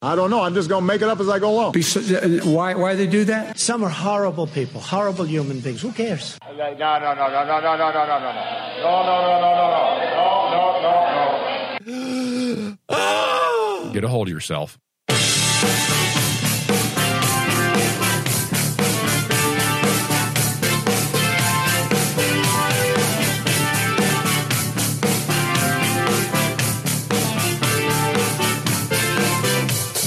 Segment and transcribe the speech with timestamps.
[0.00, 0.42] I don't know.
[0.42, 1.74] I'm just going to make it up as I go along.
[2.44, 3.58] Why, why they do that?
[3.58, 5.82] Some are horrible people, horrible human beings.
[5.82, 6.38] Who cares?
[6.46, 8.32] No, no, no, no, no, no, no, no, no, no,
[8.78, 10.94] no, no, no, no, no, no, no,
[11.80, 12.76] no.
[12.76, 13.92] no, no.
[13.92, 14.78] Get a hold of yourself.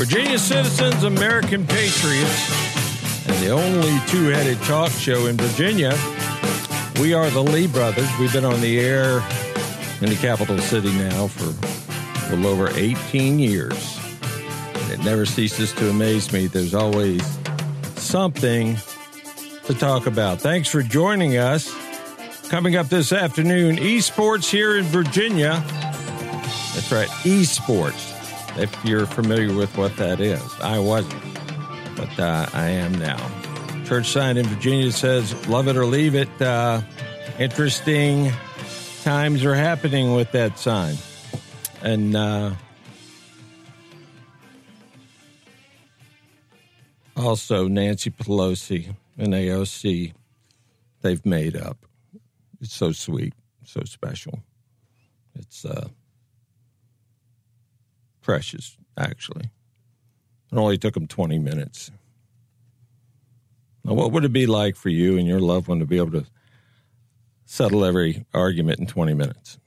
[0.02, 5.96] Virginia citizens, American patriots, and the only two headed talk show in Virginia.
[7.00, 8.10] We are the Lee brothers.
[8.19, 9.24] We've been on the air
[10.01, 11.46] in the capital city now for
[12.33, 14.00] a little over 18 years.
[14.89, 16.47] It never ceases to amaze me.
[16.47, 17.21] There's always
[17.93, 18.77] something
[19.65, 20.41] to talk about.
[20.41, 21.71] Thanks for joining us.
[22.49, 25.63] Coming up this afternoon, esports here in Virginia.
[26.74, 28.11] That's right, esports
[28.57, 30.43] if you're familiar with what that is.
[30.61, 31.23] I wasn't,
[31.96, 33.17] but uh, I am now.
[33.85, 36.41] Church sign in Virginia says, love it or leave it.
[36.41, 36.81] Uh,
[37.39, 38.31] interesting
[39.03, 40.95] times are happening with that sign.
[41.81, 42.53] And uh,
[47.17, 50.13] also, Nancy Pelosi and AOC,
[51.02, 51.85] they've made up.
[52.61, 53.33] It's so sweet,
[53.66, 54.44] so special.
[55.35, 55.88] It's, uh,
[58.22, 59.52] precious, actually.
[60.52, 61.91] It only took them 20 minutes.
[63.83, 66.11] Now, what would it be like for you and your loved one to be able
[66.11, 66.25] to
[67.45, 69.58] settle every argument in 20 minutes?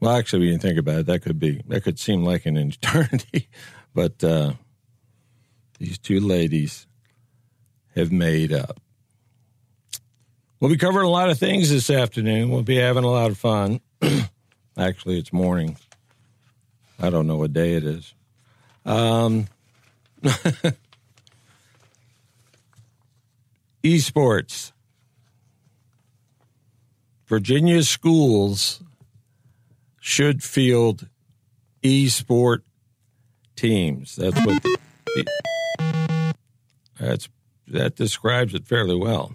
[0.00, 2.56] Well, actually, when you think about it, that could be, that could seem like an
[2.56, 3.48] eternity.
[3.94, 4.52] but uh,
[5.78, 6.86] these two ladies
[7.94, 8.80] have made up.
[10.60, 12.50] We'll be covering a lot of things this afternoon.
[12.50, 13.80] We'll be having a lot of fun.
[14.78, 15.76] actually, it's morning.
[17.00, 18.14] I don't know what day it is.
[18.84, 19.46] Um,
[23.82, 24.72] esports.
[27.26, 28.82] Virginia schools
[30.00, 31.08] should field
[31.82, 32.62] esport
[33.56, 34.16] teams.
[34.16, 34.62] That's what
[36.98, 37.28] that's
[37.68, 39.34] that describes it fairly well.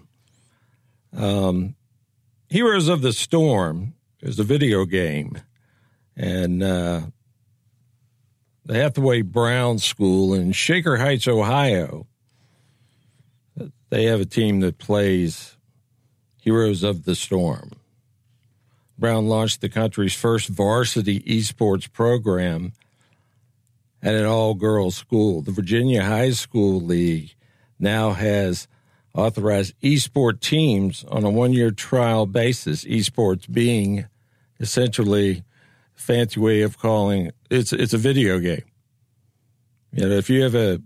[1.16, 1.74] Um,
[2.48, 5.40] Heroes of the Storm is a video game,
[6.14, 7.00] and uh,
[8.66, 12.06] the Hathaway Brown School in Shaker Heights, Ohio.
[13.90, 15.56] They have a team that plays
[16.40, 17.70] Heroes of the Storm.
[18.98, 22.72] Brown launched the country's first varsity esports program
[24.02, 25.42] at an all girls school.
[25.42, 27.36] The Virginia High School League
[27.78, 28.66] now has
[29.14, 34.06] authorized esports teams on a one year trial basis, esports being
[34.58, 35.44] essentially
[35.96, 38.64] fancy way of calling it's it's a video game.
[39.92, 40.80] You know, if you have a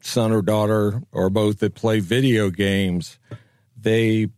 [0.00, 3.18] son or daughter or both that play video games,
[3.76, 4.28] they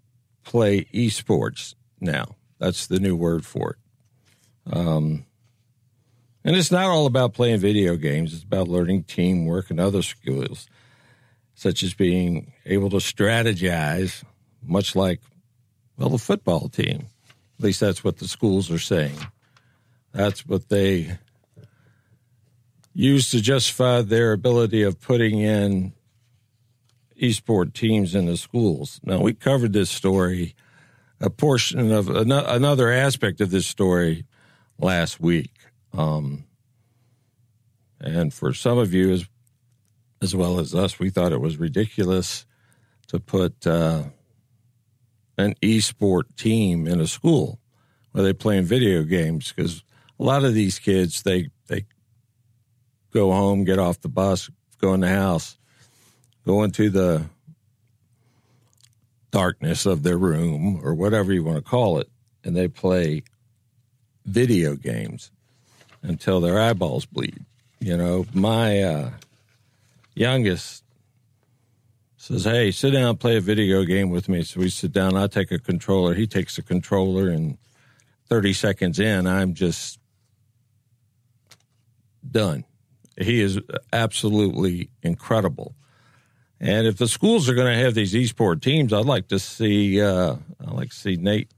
[0.45, 2.37] play esports now.
[2.59, 4.77] That's the new word for it.
[4.77, 5.25] Um,
[6.45, 8.35] and it's not all about playing video games.
[8.35, 10.69] It's about learning teamwork and other skills,
[11.55, 14.23] such as being able to strategize,
[14.63, 15.21] much like,
[15.97, 17.07] well, the football team.
[17.59, 19.19] At least that's what the schools are saying.
[20.13, 21.19] That's what they
[22.93, 25.93] use to justify their ability of putting in
[27.21, 29.01] esport teams in the schools.
[29.05, 30.55] Now, we covered this story,
[31.21, 34.25] a portion of another aspect of this story
[34.79, 35.53] last week.
[35.93, 36.45] Um,
[38.01, 39.25] and for some of you, as,
[40.21, 42.47] as well as us, we thought it was ridiculous
[43.09, 44.05] to put uh,
[45.37, 47.59] an esport team in a school
[48.13, 49.83] where they're playing video games because
[50.19, 51.85] a lot of these kids they they
[53.13, 54.51] go home, get off the bus,
[54.81, 55.59] go in the house,
[56.47, 57.25] go into the
[59.31, 62.09] darkness of their room or whatever you want to call it,
[62.45, 63.23] and they play
[64.25, 65.31] video games
[66.03, 67.45] until their eyeballs bleed.
[67.81, 69.11] You know, my uh,
[70.15, 70.84] youngest
[72.25, 75.17] says, "Hey, sit down, play a video game with me." So we sit down.
[75.17, 76.15] I take a controller.
[76.15, 77.59] He takes a controller, and
[78.29, 79.99] thirty seconds in, I'm just
[82.31, 82.65] done.
[83.19, 83.61] He is
[83.93, 85.75] absolutely incredible.
[86.59, 90.01] And if the schools are going to have these esport teams, I'd like to see
[90.01, 90.37] uh,
[90.67, 91.51] I'd like to see Nate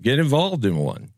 [0.00, 1.10] get involved in one.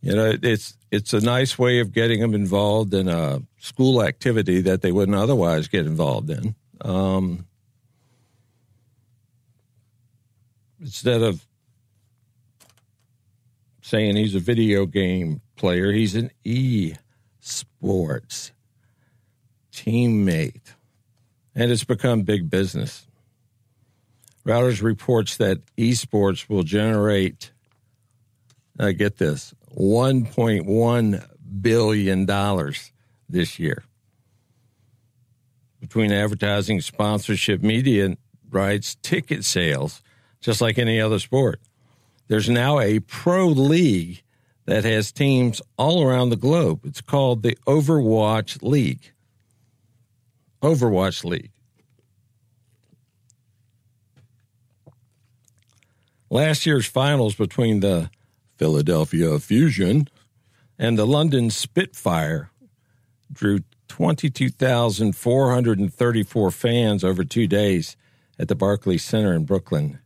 [0.00, 4.60] You know, it's it's a nice way of getting them involved in a school activity
[4.60, 6.54] that they wouldn't otherwise get involved in.
[6.80, 7.47] Um,
[10.80, 11.46] instead of
[13.82, 16.94] saying he's a video game player, he's an e
[17.40, 18.52] sports
[19.72, 20.74] teammate,
[21.54, 23.06] and it's become big business.
[24.46, 27.52] Reuters reports that esports will generate,
[28.78, 31.28] I get this, $1.1
[31.60, 32.26] billion
[33.28, 33.84] this year.
[35.80, 38.16] Between advertising, sponsorship, media
[38.50, 40.02] rights, ticket sales,
[40.40, 41.60] just like any other sport.
[42.28, 44.22] There's now a pro league
[44.66, 46.84] that has teams all around the globe.
[46.84, 49.12] It's called the Overwatch League.
[50.62, 51.50] Overwatch League.
[56.30, 58.10] Last year's finals between the
[58.58, 60.08] Philadelphia Fusion
[60.78, 62.50] and the London Spitfire
[63.32, 67.96] drew 22,434 fans over two days
[68.38, 70.00] at the Barclays Center in Brooklyn,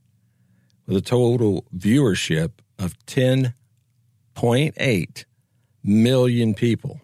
[0.87, 5.25] with a total viewership of 10.8
[5.84, 7.00] million people.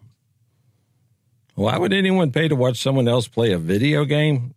[1.54, 4.54] Why would anyone pay to watch someone else play a video game?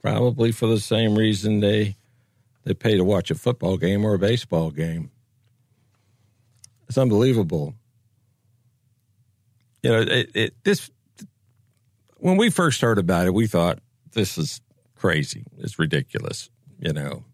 [0.00, 1.96] Probably for the same reason they
[2.64, 5.10] they pay to watch a football game or a baseball game.
[6.88, 7.74] It's unbelievable.
[9.82, 10.90] You know, it, it, this
[12.16, 13.78] when we first heard about it, we thought
[14.12, 14.60] this is
[14.94, 15.44] crazy.
[15.58, 16.50] It's ridiculous.
[16.78, 17.24] You know,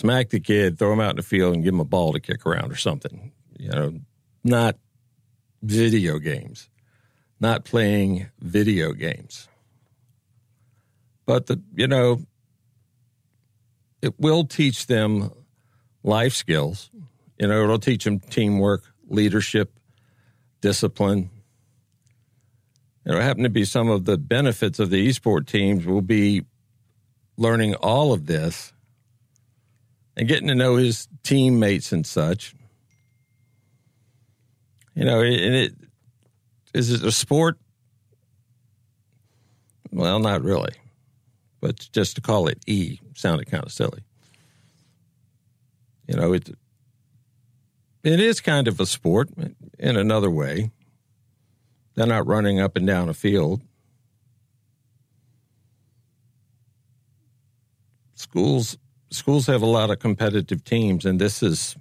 [0.00, 2.20] smack the kid, throw him out in the field, and give him a ball to
[2.20, 3.32] kick around or something.
[3.58, 4.00] You know,
[4.42, 4.76] not
[5.62, 6.70] video games
[7.40, 9.48] not playing video games.
[11.26, 12.22] But the you know
[14.02, 15.30] it will teach them
[16.02, 16.90] life skills.
[17.38, 19.72] You know, it'll teach them teamwork, leadership,
[20.60, 21.30] discipline.
[23.06, 26.44] It'll happen to be some of the benefits of the esport teams will be
[27.38, 28.74] learning all of this
[30.20, 32.54] and getting to know his teammates and such.
[34.94, 35.72] You know, and it
[36.74, 37.56] is it a sport?
[39.90, 40.74] Well, not really.
[41.62, 44.02] But just to call it E sounded kind of silly.
[46.06, 46.50] You know, it
[48.04, 49.30] it is kind of a sport
[49.78, 50.70] in another way.
[51.94, 53.62] They're not running up and down a field.
[58.16, 58.76] Schools
[59.10, 61.76] schools have a lot of competitive teams, and this is,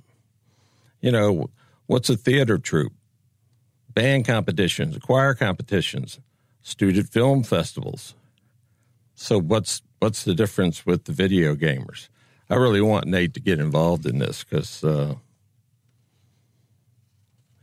[1.02, 1.50] you know,
[1.88, 2.94] what's a theater troupe?
[3.94, 6.20] band competitions, choir competitions,
[6.62, 8.16] student film festivals.
[9.16, 12.08] So what's what's the difference with the video gamers?
[12.50, 15.16] I really want Nate to get involved in this because uh,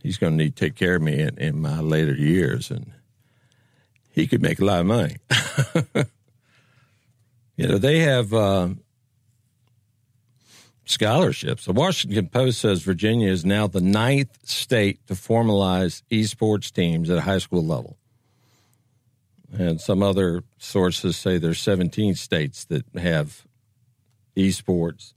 [0.03, 2.93] he's going to need to take care of me in, in, my later years, and
[4.11, 5.17] he could make a lot of money.
[7.57, 8.33] you know, they have.
[8.33, 8.69] Uh,
[10.89, 11.65] scholarships.
[11.65, 17.17] The Washington Post says Virginia is now the ninth state to formalize esports teams at
[17.17, 17.97] a high school level.
[19.57, 23.45] And some other sources say there's 17 states that have
[24.35, 25.13] esports,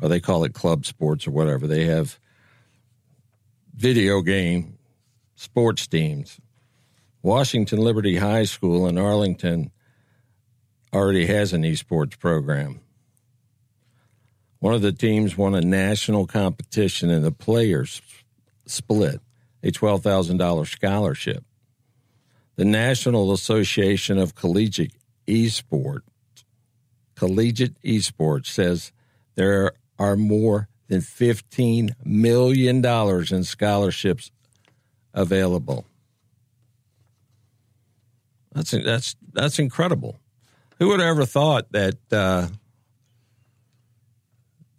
[0.00, 1.66] or they call it club sports or whatever.
[1.66, 2.18] They have
[3.74, 4.78] video game
[5.34, 6.40] sports teams.
[7.22, 9.70] Washington Liberty High School in Arlington
[10.92, 12.80] already has an esports program.
[14.60, 18.02] One of the teams won a national competition and the players
[18.66, 19.20] split
[19.62, 21.44] a $12,000 scholarship.
[22.56, 24.92] The National Association of Collegiate
[25.26, 26.02] Esports,
[27.16, 28.92] Collegiate Esports says
[29.34, 34.30] there are more than $15 million in scholarships
[35.14, 35.86] available.
[38.52, 40.18] That's that's that's incredible.
[40.78, 42.48] Who would have ever thought that uh,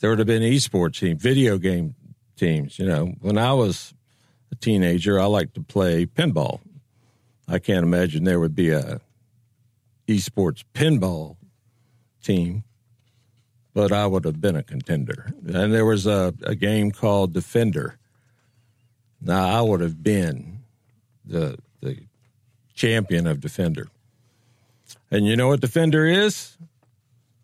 [0.01, 1.95] there would have been esports teams, video game
[2.35, 2.77] teams.
[2.77, 3.93] You know, when I was
[4.51, 6.59] a teenager, I liked to play pinball.
[7.47, 8.99] I can't imagine there would be a
[10.07, 11.37] esports pinball
[12.23, 12.63] team,
[13.73, 15.33] but I would have been a contender.
[15.47, 17.97] And there was a, a game called Defender.
[19.21, 20.63] Now I would have been
[21.23, 21.99] the the
[22.73, 23.87] champion of Defender.
[25.11, 26.57] And you know what Defender is?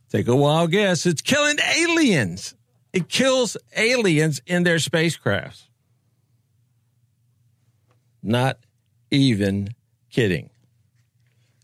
[0.10, 1.06] Take a wild guess.
[1.06, 2.56] It's killing aliens.
[2.94, 5.64] It kills aliens in their spacecrafts.
[8.24, 8.58] Not
[9.12, 9.70] even
[10.10, 10.50] kidding.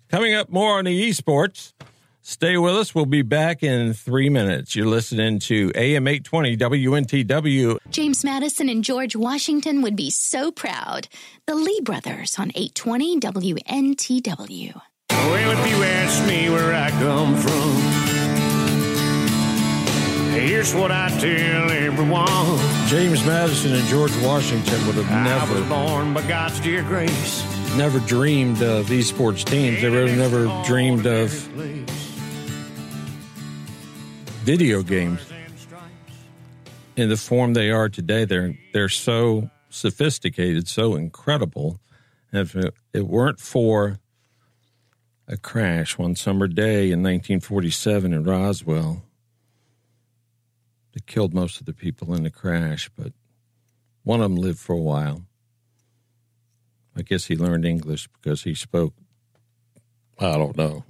[0.09, 1.73] Coming up more on the esports.
[2.21, 2.95] Stay with us.
[2.95, 4.77] We'll be back in three minutes.
[4.77, 7.77] You're listening to AM 820 WNTW.
[7.89, 11.09] James Madison and George Washington would be so proud.
[11.47, 14.81] The Lee brothers on 820 WNTW.
[15.09, 18.02] Well, if you ask me where I come from,
[20.33, 22.87] Here's what I tell everyone.
[22.87, 27.43] James Madison and George Washington would have I was never, born by God's dear grace.
[27.75, 29.81] never dreamed of esports teams.
[29.81, 31.29] They would have never dreamed of
[34.43, 35.21] video games
[36.95, 38.25] in the form they are today.
[38.25, 41.79] They're they're so sophisticated, so incredible.
[42.31, 43.99] If it, it weren't for
[45.27, 49.03] a crash one summer day in 1947 in Roswell,
[50.93, 53.13] that killed most of the people in the crash, but
[54.03, 55.23] one of them lived for a while.
[56.95, 58.93] I guess he learned English because he spoke,
[60.19, 60.83] I don't know,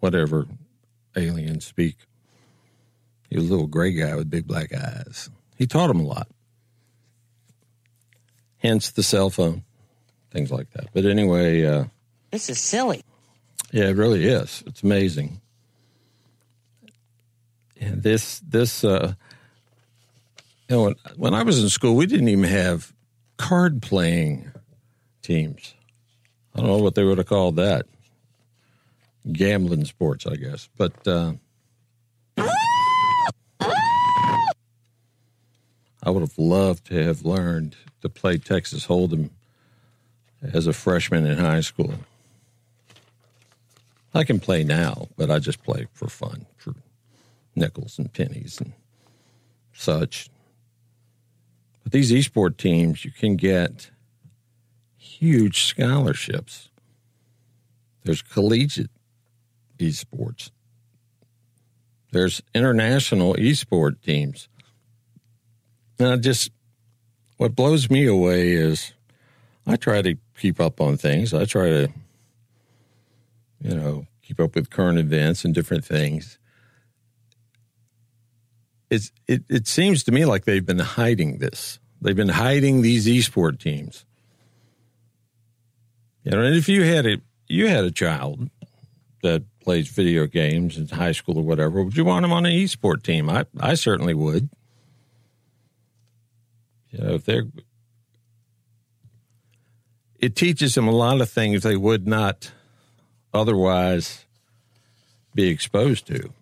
[0.00, 0.46] whatever
[1.16, 1.96] aliens speak.
[3.30, 5.30] He was a little gray guy with big black eyes.
[5.56, 6.28] He taught him a lot.
[8.58, 9.64] Hence the cell phone,
[10.30, 10.86] things like that.
[10.92, 11.84] But anyway, uh,
[12.30, 13.02] This is silly.
[13.72, 14.62] yeah, it really is.
[14.66, 15.40] It's amazing.
[17.80, 19.14] And this, this, uh,
[20.68, 22.92] you know, when, when I was in school, we didn't even have
[23.36, 24.50] card playing
[25.22, 25.74] teams.
[26.54, 27.86] I don't know what they would have called that.
[29.30, 30.68] Gambling sports, I guess.
[30.76, 31.32] But uh,
[36.02, 39.30] I would have loved to have learned to play Texas Hold'em
[40.42, 41.94] as a freshman in high school.
[44.14, 46.74] I can play now, but I just play for fun, for
[47.54, 48.72] nickels and pennies and
[49.72, 50.30] such.
[51.90, 53.90] These esport teams, you can get
[54.96, 56.70] huge scholarships.
[58.04, 58.90] There's collegiate
[59.78, 60.50] esports.
[62.10, 64.48] There's international esport teams.
[66.00, 66.50] I just,
[67.36, 68.92] what blows me away is
[69.66, 71.34] I try to keep up on things.
[71.34, 71.88] I try to
[73.60, 76.38] you know, keep up with current events and different things.
[78.90, 81.78] It's it, it seems to me like they've been hiding this.
[82.00, 84.04] They've been hiding these esport teams.
[86.24, 87.18] You know, and if you had a
[87.48, 88.48] you had a child
[89.22, 92.52] that plays video games in high school or whatever, would you want him on an
[92.52, 93.28] esport team?
[93.28, 94.48] I I certainly would.
[96.90, 97.44] You know, if they're
[100.18, 102.52] it teaches them a lot of things they would not
[103.32, 104.24] otherwise
[105.34, 106.32] be exposed to.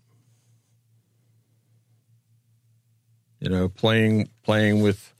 [3.47, 5.15] You know, playing playing with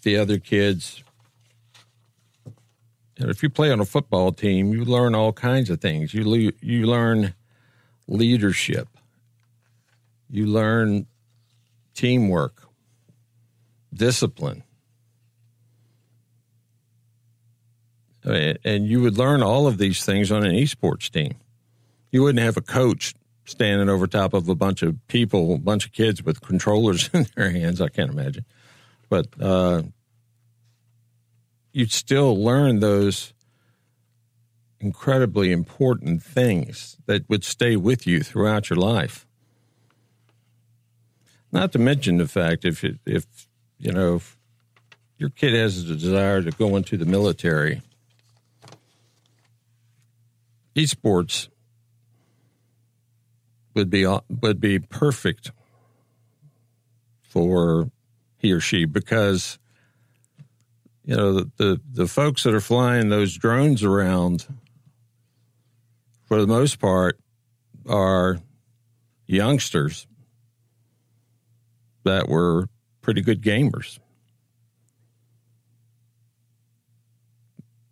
[0.00, 1.04] the other kids.
[3.18, 6.14] Know, if you play on a football team, you learn all kinds of things.
[6.14, 7.34] You le- you learn
[8.06, 8.88] leadership.
[10.30, 11.06] You learn
[11.92, 12.62] teamwork,
[13.92, 14.62] discipline.
[18.24, 21.34] and you would learn all of these things on an esports team.
[22.10, 23.14] You wouldn't have a coach
[23.48, 27.26] standing over top of a bunch of people, a bunch of kids with controllers in
[27.36, 27.80] their hands.
[27.80, 28.44] I can't imagine,
[29.08, 29.82] but uh,
[31.72, 33.32] you'd still learn those
[34.80, 39.26] incredibly important things that would stay with you throughout your life.
[41.50, 43.24] Not to mention the fact if it, if
[43.78, 44.36] you know if
[45.16, 47.82] your kid has a desire to go into the military
[50.76, 51.48] esports
[53.78, 54.04] would be
[54.42, 55.52] would be perfect
[57.22, 57.90] for
[58.36, 59.58] he or she because
[61.04, 64.46] you know the, the, the folks that are flying those drones around
[66.26, 67.20] for the most part
[67.88, 68.40] are
[69.26, 70.08] youngsters
[72.02, 72.68] that were
[73.00, 74.00] pretty good gamers.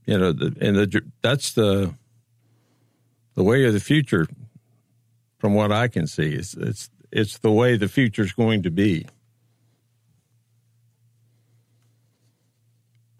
[0.04, 1.94] You know the, and the, that's the
[3.34, 4.26] the way of the future,
[5.38, 8.70] from what I can see, is it's it's the way the future is going to
[8.70, 9.06] be.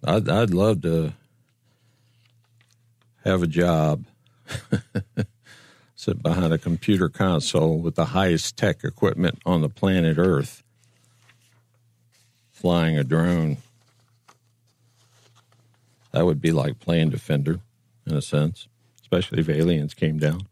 [0.04, 1.12] I'd I'd love to
[3.24, 4.04] have a job,
[5.96, 10.62] sit behind a computer console with the highest tech equipment on the planet Earth,
[12.50, 13.58] flying a drone.
[16.12, 17.60] That would be like playing Defender,
[18.06, 18.68] in a sense
[19.06, 20.48] especially if aliens came down.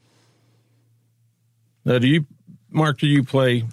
[1.84, 2.26] Now, do you,
[2.70, 2.98] Mark?
[2.98, 3.64] Do you play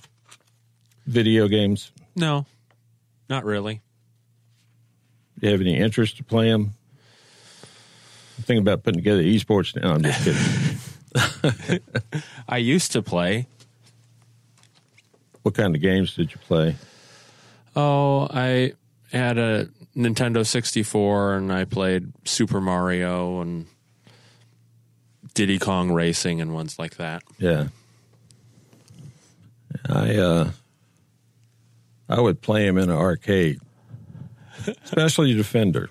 [1.07, 1.91] video games?
[2.15, 2.45] No,
[3.29, 3.81] not really.
[5.39, 6.73] Do you have any interest to play them?
[8.37, 9.81] I'm thinking about putting together esports.
[9.81, 11.81] No, I'm just kidding.
[12.49, 13.47] I used to play.
[15.43, 16.75] What kind of games did you play?
[17.75, 18.73] Oh, I
[19.11, 23.65] had a Nintendo 64 and I played Super Mario and
[25.33, 27.23] Diddy Kong Racing and ones like that.
[27.39, 27.67] Yeah.
[29.89, 30.51] I uh,
[32.09, 33.59] I would play him in an arcade,
[34.83, 35.89] especially Defender.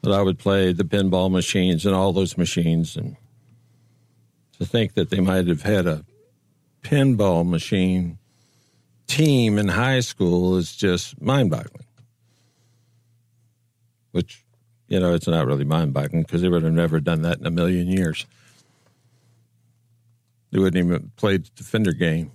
[0.00, 3.16] But I would play the pinball machines and all those machines, and
[4.58, 6.04] to think that they might have had a
[6.82, 8.18] pinball machine
[9.08, 11.84] team in high school is just mind-boggling.
[14.12, 14.44] Which,
[14.86, 17.50] you know, it's not really mind-boggling because they would have never done that in a
[17.50, 18.24] million years.
[20.50, 22.30] They wouldn't even played the Defender game.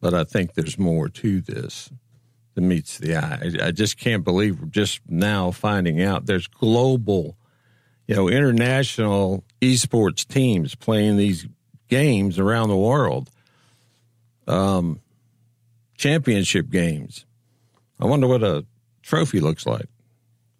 [0.00, 1.90] But I think there's more to this
[2.54, 3.38] than meets the eye.
[3.42, 7.36] I, I just can't believe we're just now finding out there's global,
[8.06, 11.46] you know, international esports teams playing these
[11.88, 13.30] games around the world.
[14.46, 15.00] Um,
[15.96, 17.26] championship games.
[18.00, 18.64] I wonder what a
[19.02, 19.86] trophy looks like.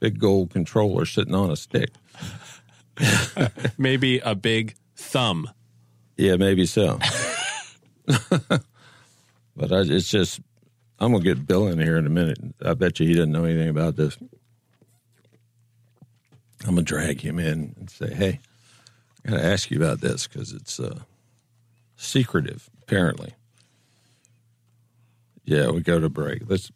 [0.01, 1.91] Big gold controller sitting on a stick.
[3.79, 5.51] Maybe a big thumb.
[6.17, 6.99] Yeah, maybe so.
[9.59, 10.41] but I, it's just,
[10.99, 12.39] I'm going to get Bill in here in a minute.
[12.65, 14.17] I bet you he doesn't know anything about this.
[16.67, 18.41] I'm going to drag him in and say, hey,
[19.25, 21.01] I got to ask you about this because it's uh,
[21.97, 23.35] secretive, apparently.
[25.45, 26.43] Yeah, we go to break.
[26.47, 26.71] Let's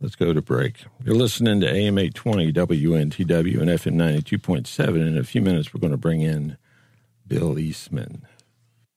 [0.00, 0.84] let's go to break.
[1.04, 5.06] You're listening to AM 820 WNTW and FM 92.7.
[5.06, 6.56] In a few minutes, we're going to bring in
[7.26, 8.26] Bill Eastman.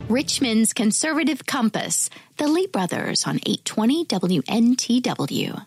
[0.10, 5.66] Richmond's Conservative Compass, the Lee Brothers on 820 WNTW.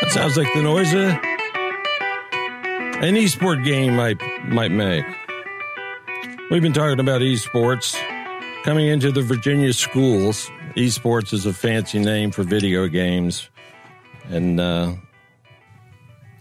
[0.00, 1.00] That sounds like the noise of
[3.04, 5.04] an esport game might might make.
[6.50, 7.96] We've been talking about esports
[8.64, 10.50] coming into the Virginia schools.
[10.74, 13.48] Esports is a fancy name for video games,
[14.30, 14.94] and uh,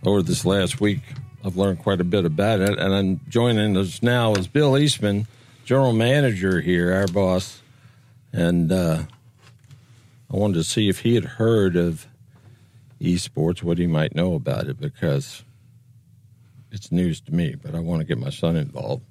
[0.06, 1.02] over this last week,
[1.44, 2.78] I've learned quite a bit about it.
[2.78, 5.28] And I'm joining us now is Bill Eastman,
[5.66, 7.62] general manager here, our boss,
[8.32, 9.04] and uh,
[10.32, 12.08] I wanted to see if he had heard of
[13.02, 15.44] esports, what he might know about it, because
[16.72, 19.04] it's news to me, but I want to get my son involved.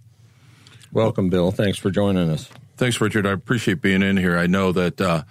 [0.93, 1.51] Welcome, Bill.
[1.51, 2.49] Thanks for joining us.
[2.77, 3.27] Thanks, Richard.
[3.27, 4.39] I appreciate being in here.
[4.39, 5.25] I know that uh,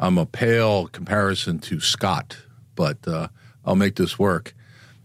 [0.00, 2.38] I'm a pale comparison to Scott,
[2.74, 3.28] but uh,
[3.64, 4.54] I'll make this work.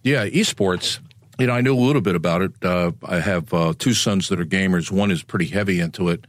[0.04, 1.00] Yeah, esports.
[1.38, 2.52] You know, I know a little bit about it.
[2.64, 4.92] Uh, I have uh, two sons that are gamers.
[4.92, 6.26] One is pretty heavy into it,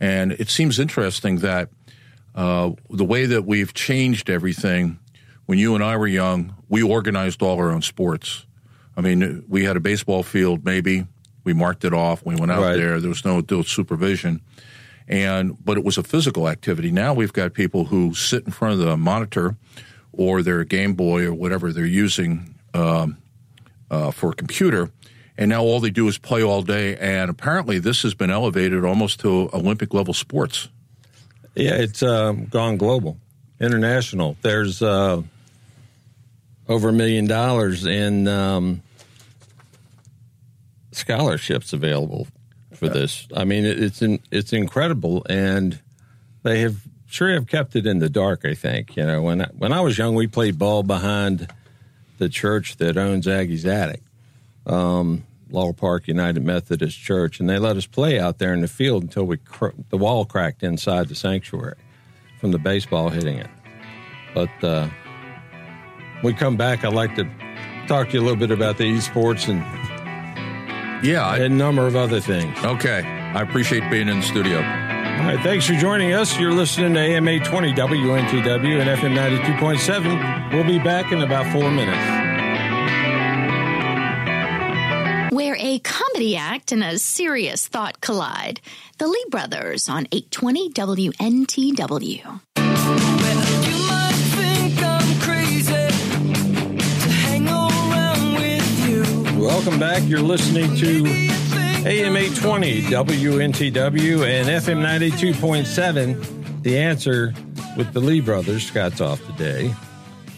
[0.00, 1.68] and it seems interesting that
[2.34, 4.98] uh, the way that we've changed everything.
[5.46, 8.44] When you and I were young, we organized all our own sports.
[8.96, 11.06] I mean, we had a baseball field, maybe.
[11.44, 12.26] We marked it off.
[12.26, 12.76] We went out Right.
[12.76, 12.98] there.
[13.00, 14.40] There was no adult supervision.
[15.06, 16.90] And, but it was a physical activity.
[16.90, 19.54] Now we've got people who sit in front of the monitor
[20.16, 23.18] or their Game Boy or whatever they're using um,
[23.90, 24.90] uh, for a computer.
[25.38, 26.96] And now all they do is play all day.
[26.96, 30.68] And apparently this has been elevated almost to Olympic level sports.
[31.54, 33.18] Yeah, it's uh, gone global,
[33.60, 34.36] international.
[34.42, 35.22] There's uh,
[36.68, 38.82] over a million dollars in um,
[40.92, 42.26] scholarships available
[42.74, 43.26] for this.
[43.34, 45.80] I mean, it's in, it's incredible, and
[46.42, 46.76] they have
[47.16, 48.44] sure have kept it in the dark.
[48.44, 51.48] I think you know when I, when I was young, we played ball behind
[52.18, 54.00] the church that owns Aggie's Attic,
[54.66, 58.68] um, Laurel Park United Methodist Church, and they let us play out there in the
[58.68, 61.76] field until we cr- the wall cracked inside the sanctuary
[62.40, 63.50] from the baseball hitting it.
[64.34, 64.88] But uh,
[66.22, 67.24] we come back, I'd like to
[67.88, 69.60] talk to you a little bit about the esports and
[71.04, 71.34] Yeah.
[71.36, 72.56] a number of other things.
[72.64, 73.02] okay.
[73.34, 74.60] I appreciate being in the studio.
[75.18, 76.38] All right, thanks for joining us.
[76.38, 80.52] You're listening to AM 820 WNTW and FM 92.7.
[80.52, 81.96] We'll be back in about four minutes.
[85.34, 88.60] Where a comedy act and a serious thought collide.
[88.98, 92.40] The Lee Brothers on 820 WNTW.
[99.38, 100.02] Welcome back.
[100.06, 101.35] You're listening to
[101.86, 106.62] AM 820 WNTW and FM 92.7.
[106.62, 107.32] The answer
[107.76, 108.66] with the Lee brothers.
[108.66, 109.72] Scott's off today.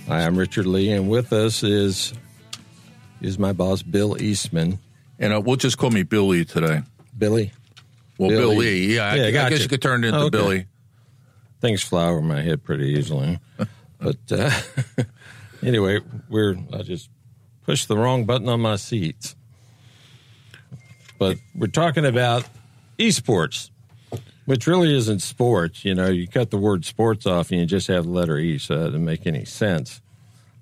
[0.09, 2.13] Hi, I'm Richard Lee, and with us is
[3.23, 4.79] is my boss Bill Eastman.
[5.19, 6.83] And uh, we'll just call me Billy today.
[7.17, 7.53] Billy,
[8.19, 8.41] Well, Billy.
[8.43, 8.95] Bill Lee.
[8.97, 9.51] Yeah, I, Yeah, I gotcha.
[9.55, 10.31] guess you could turn it into Okay.
[10.31, 10.67] Billy.
[11.63, 13.39] things fly over my head pretty easily.
[13.99, 14.51] but uh,
[15.63, 17.09] anyway, we're I just
[17.65, 19.35] pushed the wrong button on my seats.
[21.18, 22.44] But we're talking about
[22.98, 23.70] esports,
[24.46, 25.85] which really isn't sports.
[25.85, 28.59] You know, you cut the word sports off and you just have the letter E,
[28.59, 30.00] so that doesn't make any sense.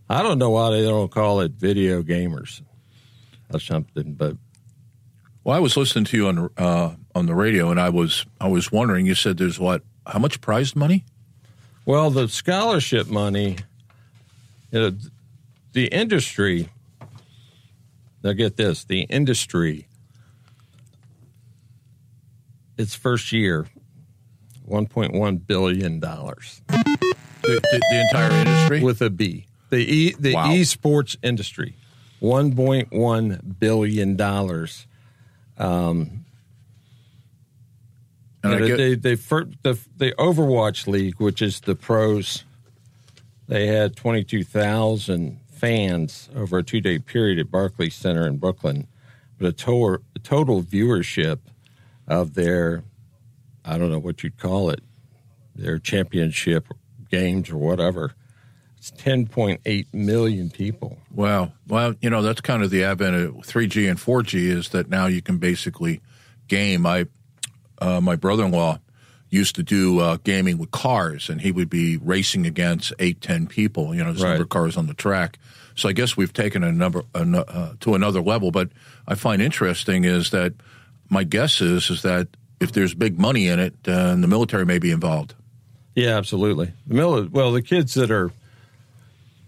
[0.08, 2.62] I don't know why they don't call it video gamers
[3.52, 4.36] or something, but
[5.44, 8.48] Well, I was listening to you on uh, on the radio, and I was I
[8.48, 9.06] was wondering.
[9.06, 9.82] You said there's what?
[10.06, 11.04] How much prize money?
[11.84, 13.56] well, the scholarship money,
[14.72, 14.96] you know,
[15.72, 16.68] the industry.
[18.22, 19.85] Now get this: the industry.
[22.76, 23.66] Its first year,
[24.64, 26.74] one point one billion dollars The,
[27.42, 28.82] the, the entire industry.
[28.82, 29.46] with a B.
[29.70, 30.48] The e the Wow.
[30.48, 31.74] esports industry,
[32.20, 34.86] one point one billion dollars.
[35.58, 36.24] Um,
[38.42, 38.94] and You know, get, they
[39.62, 42.44] the the Overwatch League, which is the pros,
[43.48, 48.36] they had twenty two thousand fans over a two day period at Barclays Center in
[48.36, 48.86] Brooklyn,
[49.38, 49.52] but a
[50.14, 51.38] a total viewership
[52.06, 52.84] of their,
[53.64, 54.80] I don't know what you'd call it,
[55.54, 56.66] their championship
[57.10, 58.12] games or whatever.
[58.78, 60.98] It's ten point eight million people.
[61.10, 61.52] Wow.
[61.66, 65.06] Well, you know, that's kind of the advent of 3G and 4G is that now
[65.06, 66.00] you can basically
[66.48, 66.86] game.
[66.86, 67.06] I,
[67.78, 68.78] uh, my brother-in-law
[69.28, 73.46] used to do uh, gaming with cars, and he would be racing against eight, ten
[73.46, 73.94] people.
[73.94, 75.38] You know, there's a number of cars on the track.
[75.74, 78.50] So I guess we've taken a number a uh, to another level.
[78.50, 78.70] But
[79.06, 80.54] I find interesting is that
[81.08, 82.28] my guess is is that
[82.60, 85.34] if there's big money in it, uh, the military may be involved.
[85.94, 86.72] Yeah, absolutely.
[86.86, 88.30] The mili- well, the kids that are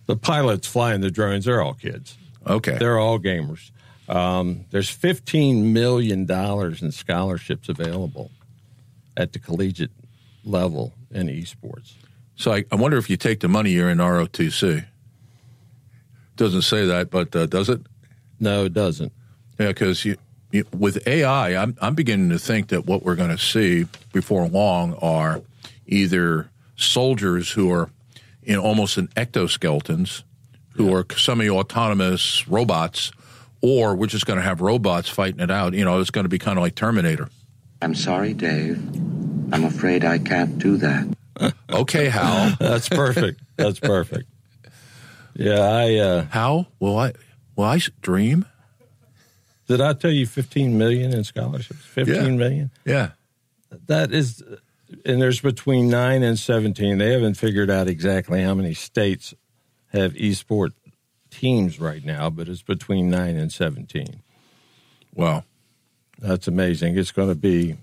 [0.06, 2.16] the pilots flying the drones, they're all kids.
[2.46, 2.78] Okay.
[2.78, 3.70] They're all gamers.
[4.08, 8.30] Um, there's $15 million in scholarships available
[9.16, 9.90] at the collegiate
[10.44, 11.92] level in esports.
[12.36, 14.86] So I, I wonder if you take the money, you're in ROTC.
[16.36, 17.82] Doesn't say that, but uh, does it?
[18.40, 19.12] No, it doesn't.
[19.58, 20.16] Yeah, because you,
[20.72, 24.94] with AI, I'm, I'm beginning to think that what we're going to see before long
[24.94, 25.42] are
[25.86, 27.90] either soldiers who are
[28.42, 30.22] in almost in exoskeletons,
[30.70, 33.12] who are semi-autonomous robots,
[33.60, 35.74] or we're just going to have robots fighting it out.
[35.74, 37.28] You know, it's going to be kind of like Terminator.
[37.82, 38.78] I'm sorry, Dave.
[39.52, 41.06] I'm afraid I can't do that.
[41.70, 42.56] Okay, Hal.
[42.60, 43.40] That's perfect.
[43.56, 44.28] That's perfect.
[45.34, 47.12] Yeah, I uh, How will I?
[47.54, 48.44] Will I dream?
[49.68, 51.84] Did I tell you 15 million in scholarships?
[51.84, 52.70] Fifteen million.
[52.84, 53.10] Yeah.
[53.86, 54.42] That is,
[55.04, 56.96] and there's between nine and 17.
[56.96, 59.34] They haven't figured out exactly how many states
[59.92, 60.70] have esport
[61.30, 64.22] teams right now, but it's between nine and 17.
[65.14, 65.44] Wow.
[66.18, 66.96] That's amazing.
[66.96, 67.76] It's going to be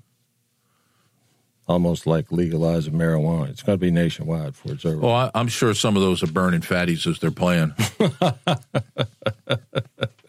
[1.67, 3.49] almost like legalizing marijuana.
[3.49, 4.97] It's going to be nationwide before it's over.
[4.97, 7.75] Well, I'm sure some of those are burning fatties as they're playing.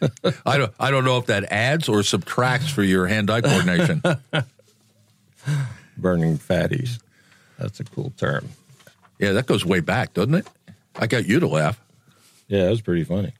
[0.46, 0.72] I don't.
[0.78, 4.02] I don't know if that adds or subtracts for your hand-eye coordination.
[5.96, 7.00] Burning fatties.
[7.58, 8.48] That's a cool term.
[9.18, 10.46] yeah, that goes way back, doesn't it?
[10.94, 11.80] I got you to laugh.
[12.48, 13.32] Yeah, that was pretty funny.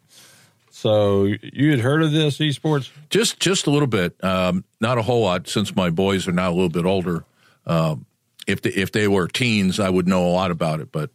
[0.70, 2.90] So you had heard of this esports?
[3.08, 4.22] Just, just a little bit.
[4.22, 7.24] Um, not a whole lot, since my boys are now a little bit older.
[7.66, 8.04] Um,
[8.46, 10.92] if they, if they were teens, I would know a lot about it.
[10.92, 11.10] But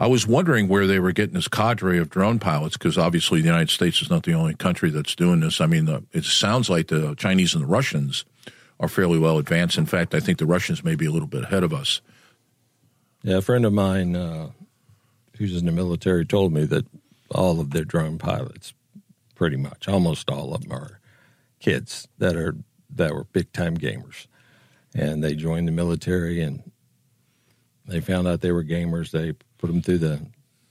[0.00, 3.48] I was wondering where they were getting this cadre of drone pilots, because obviously the
[3.48, 5.60] United States is not the only country that's doing this.
[5.60, 8.24] I mean, the, it sounds like the Chinese and the Russians
[8.80, 9.76] are fairly well advanced.
[9.76, 12.00] In fact, I think the Russians may be a little bit ahead of us.
[13.22, 14.52] Yeah, a friend of mine uh,
[15.36, 16.86] who's in the military told me that
[17.30, 18.72] all of their drone pilots,
[19.34, 20.98] pretty much, almost all of them are
[21.60, 22.56] kids that are
[22.96, 24.26] that were big time gamers,
[24.94, 26.72] and they joined the military and
[27.86, 29.10] they found out they were gamers.
[29.10, 30.20] They put them through the,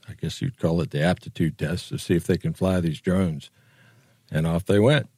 [0.08, 3.00] I guess you'd call it the aptitude test to see if they can fly these
[3.00, 3.50] drones,
[4.30, 5.08] and off they went.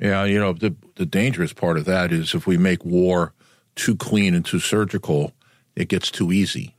[0.00, 3.34] Yeah, you know, the the dangerous part of that is if we make war
[3.76, 5.32] too clean and too surgical,
[5.76, 6.74] it gets too easy.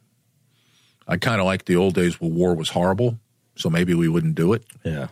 [1.08, 3.20] I kind of like the old days where war was horrible,
[3.56, 4.64] so maybe we wouldn't do it.
[4.84, 5.08] Yeah,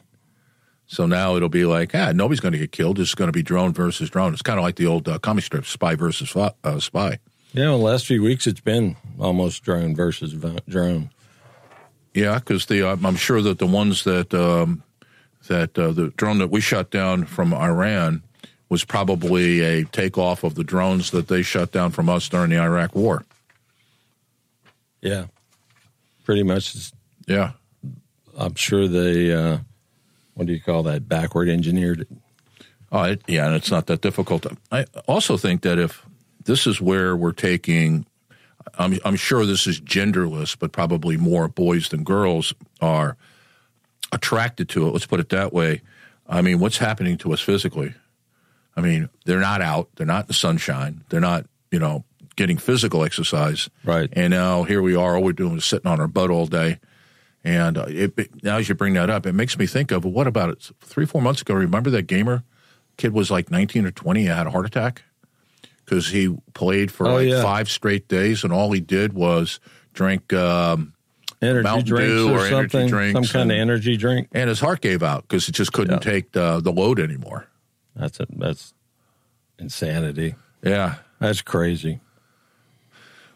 [0.87, 2.99] So now it'll be like, ah, nobody's going to get killed.
[2.99, 4.33] It's going to be drone versus drone.
[4.33, 7.19] It's kind of like the old uh, comic strip, spy versus uh, spy.
[7.53, 7.65] yeah.
[7.65, 10.33] In the last few weeks, it's been almost drone versus
[10.67, 11.09] drone.
[12.13, 14.83] Yeah, because the I'm sure that the ones that um,
[15.47, 18.23] that uh, the drone that we shot down from Iran
[18.69, 22.59] was probably a takeoff of the drones that they shut down from us during the
[22.59, 23.25] Iraq War.
[25.01, 25.25] Yeah,
[26.23, 26.91] pretty much.
[27.27, 27.51] Yeah,
[28.37, 29.59] I'm sure they, uh,
[30.33, 32.07] what do you call that, backward engineered.
[32.91, 34.45] Oh, it, yeah, and it's not that difficult.
[34.71, 36.05] I also think that if
[36.43, 38.05] this is where we're taking,
[38.79, 43.17] I'm, I'm sure this is genderless, but probably more boys than girls are
[44.11, 44.91] attracted to it.
[44.91, 45.81] Let's put it that way.
[46.27, 47.93] I mean, what's happening to us physically?
[48.75, 52.05] I mean, they're not out, they're not in the sunshine, they're not, you know,
[52.37, 53.69] getting physical exercise.
[53.83, 54.09] Right.
[54.13, 56.79] And now here we are, all we're doing is sitting on our butt all day.
[57.43, 60.05] And uh, it, it, now, as you bring that up, it makes me think of
[60.05, 60.71] what about it?
[60.81, 62.43] Three, four months ago, remember that gamer
[62.97, 65.03] kid was like 19 or 20 and had a heart attack
[65.89, 67.41] because he played for Oh, like yeah.
[67.41, 69.59] five straight days, and all he did was
[69.93, 70.93] drink um,
[71.41, 74.27] Energy Mountain drinks Dew or, or energy something, drinks some kind of energy drink.
[74.33, 76.11] and his heart gave out because it just couldn't Yeah.
[76.11, 77.47] take the, the load anymore.
[77.95, 78.27] That's it.
[78.37, 78.73] That's
[79.57, 80.35] insanity.
[80.61, 80.95] Yeah.
[81.19, 81.99] That's crazy.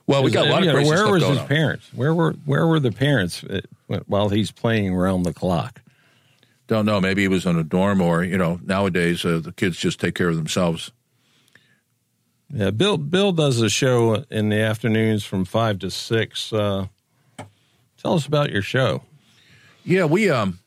[0.06, 1.48] Well, we got a lot of know, crazy Where was his on.
[1.48, 1.89] parents?
[1.94, 3.62] Where were where were the parents uh,
[4.08, 5.82] while he's playing around the clock?
[6.68, 7.00] Don't know.
[7.00, 10.16] Maybe he was in a dorm, or you know, nowadays uh, the kids just take
[10.16, 10.92] care of themselves.
[12.54, 16.54] Yeah, Bill Bill does a show in the afternoons from five to six.
[16.54, 16.86] Uh,
[17.98, 19.02] tell us about your show.
[19.84, 20.60] Yeah, we um,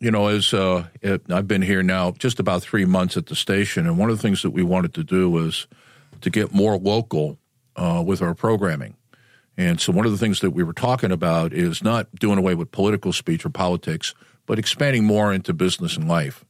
[0.00, 3.36] you know, as uh, it, I've been here now just about three months at the
[3.36, 5.68] station, and one of the things that we wanted to do was
[6.20, 7.38] to get more local
[7.76, 8.96] uh, with our programming.
[9.56, 12.56] And so, one of the things that we were talking about is not doing away
[12.56, 14.14] with political speech or politics,
[14.46, 16.44] but expanding more into business and life.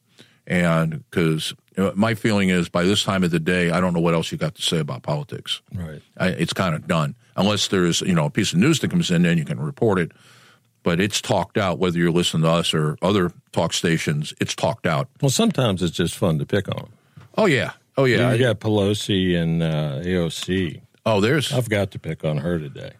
[0.46, 3.92] And because you know, my feeling is by this time of the day, I don't
[3.94, 5.62] know what else you got to say about politics.
[5.72, 6.02] Right.
[6.16, 9.10] I, it's kind of done unless there's you know a piece of news that comes
[9.10, 10.12] in, then you can report it.
[10.82, 14.32] But it's talked out whether you're listening to us or other talk stations.
[14.40, 15.08] It's talked out.
[15.20, 16.88] Well, sometimes it's just fun to pick on.
[17.36, 18.32] Oh yeah, oh yeah.
[18.32, 20.80] You got Pelosi and uh, AOC.
[21.04, 22.92] oh, there's I've got to pick on her today.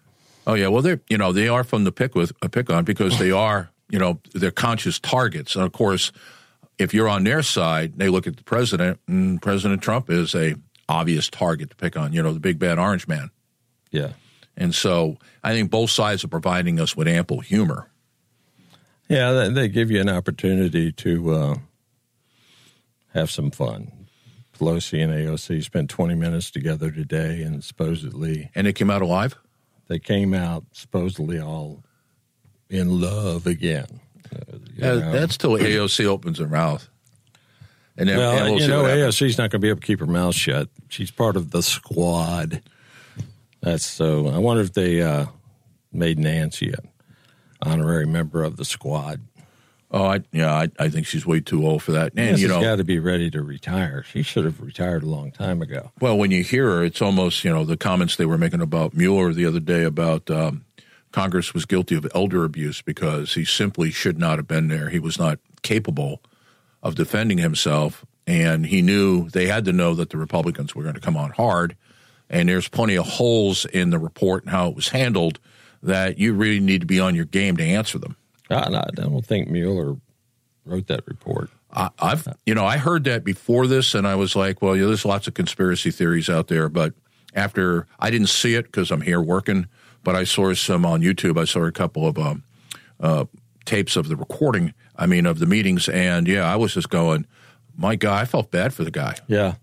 [0.46, 0.68] oh yeah.
[0.68, 3.30] Well, they're you know they are from the pick with a pick on because they
[3.48, 5.54] are you know they're conscious targets.
[5.56, 6.12] And of course,
[6.80, 10.54] if you're on their side, they look at the president, and President Trump is a
[10.88, 12.12] obvious target to pick on.
[12.12, 13.30] You know, the big bad orange man.
[13.90, 14.12] Yeah.
[14.56, 17.90] And so I think both sides are providing us with ample humor.
[19.08, 21.54] Yeah, they, give you an opportunity to uh,
[23.12, 24.06] have some fun.
[24.56, 29.36] Pelosi and AOC spent 20 minutes together today, and supposedly And it came out alive.
[29.88, 31.82] they came out supposedly all
[32.68, 34.00] in love again.
[34.76, 35.12] Yeah, know.
[35.12, 36.88] that's till AOC opens her mouth.
[37.96, 38.84] And then well, we'll you know.
[38.84, 40.68] AOC's not going to be able to keep her mouth shut.
[40.88, 42.62] She's part of the squad.
[43.60, 44.28] That's so.
[44.28, 45.26] I wonder if they uh,
[45.92, 46.88] made Nancy an
[47.60, 49.20] honorary member of the squad.
[49.92, 52.12] Oh, I, yeah, I, I think she's way too old for that.
[52.12, 54.04] And Nancy's you know, got to be ready to retire.
[54.04, 55.90] She should have retired a long time ago.
[56.00, 58.94] well, when you hear her, it's almost you know the comments they were making about
[58.94, 60.64] Mueller the other day about um,
[61.12, 64.88] Congress was guilty of elder abuse because he simply should not have been there.
[64.90, 66.22] He was not capable
[66.82, 70.94] of defending himself, and he knew they had to know that the Republicans were going
[70.94, 71.76] to come on hard.
[72.28, 75.40] And there's plenty of holes in the report and how it was handled
[75.82, 78.16] that you really need to be on your game to answer them.
[78.50, 79.96] I, don't think Mueller
[80.64, 81.50] wrote that report.
[81.72, 84.86] I, I've, you know, I heard that before this, and I was like, well, yeah,
[84.86, 86.68] there's lots of conspiracy theories out there.
[86.68, 86.94] But
[87.34, 89.66] after I didn't see it because I'm here working,
[90.02, 91.38] but I saw some on YouTube.
[91.38, 92.42] I saw a couple of um,
[93.00, 93.24] uh,
[93.64, 94.74] tapes of the recording.
[94.96, 97.26] I mean, of the meetings, and yeah, I was just going,
[97.76, 99.16] my God, I felt bad for the guy.
[99.28, 99.54] Yeah,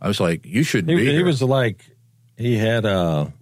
[0.00, 1.06] I was like, you shouldn't he, be.
[1.06, 1.24] he here.
[1.24, 1.84] was like
[2.36, 3.32] he had a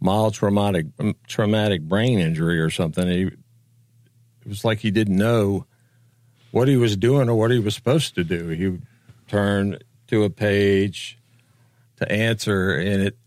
[0.00, 0.86] mild traumatic
[1.28, 3.06] traumatic brain injury or something.
[3.06, 5.66] He it was like he didn't know
[6.50, 8.48] what he was doing or what he was supposed to do.
[8.48, 8.82] He would
[9.28, 11.18] turn to a page
[11.96, 13.18] to answer, and it.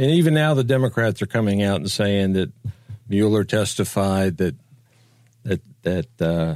[0.00, 2.50] And even now, the Democrats are coming out and saying that
[3.06, 4.54] Mueller testified that
[5.42, 6.54] that that uh,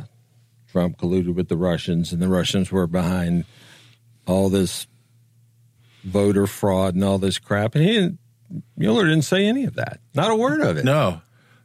[0.72, 3.44] Trump colluded with the Russians, and the Russians were behind
[4.26, 4.86] all this
[6.04, 7.74] voter fraud and all this crap.
[7.74, 8.18] And he didn't,
[8.78, 10.00] Mueller didn't say any of that.
[10.14, 10.86] Not a word of it.
[10.86, 11.20] No,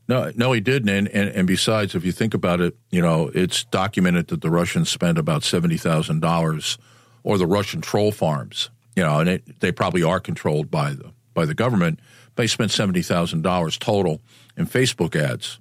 [0.10, 0.90] no, no, he didn't.
[0.90, 4.52] And, and and besides, if you think about it, you know, it's documented that the
[4.52, 6.78] Russians spent about seventy thousand dollars,
[7.24, 11.14] or the Russian troll farms, you know, and it, they probably are controlled by the
[11.34, 12.00] by the government.
[12.36, 14.22] They spent seventy thousand dollars total
[14.58, 15.60] in Facebook ads.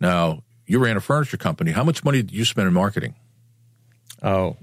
[0.00, 1.72] Now, you ran a furniture company.
[1.72, 3.14] How much money did you spend in marketing?
[4.22, 4.56] Oh,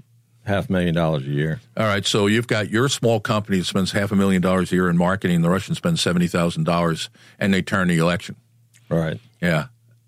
[0.44, 1.60] half a million dollars a year.
[1.76, 4.76] All right, so you've got your small company that spends half a million dollars a
[4.76, 5.42] year in marketing.
[5.42, 8.36] The Russians spend seventy thousand dollars, and they turn the election.
[8.88, 9.20] Right.
[9.42, 9.66] Yeah,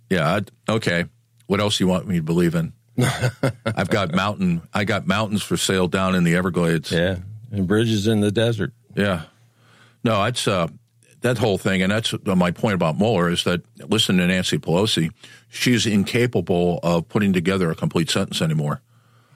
[0.08, 0.34] yeah.
[0.34, 1.04] I'd- Okay.
[1.46, 2.72] What else do you want me to believe in?
[3.66, 4.62] I've got mountain.
[4.72, 6.92] I got mountains for sale down in the Everglades.
[6.92, 7.16] Yeah.
[7.50, 8.72] And bridges in the desert.
[8.94, 9.22] Yeah.
[10.02, 10.68] No, that's uh,
[11.20, 15.10] that whole thing, and that's my point about Mueller is that listen to Nancy Pelosi,
[15.48, 18.80] she's incapable of putting together a complete sentence anymore.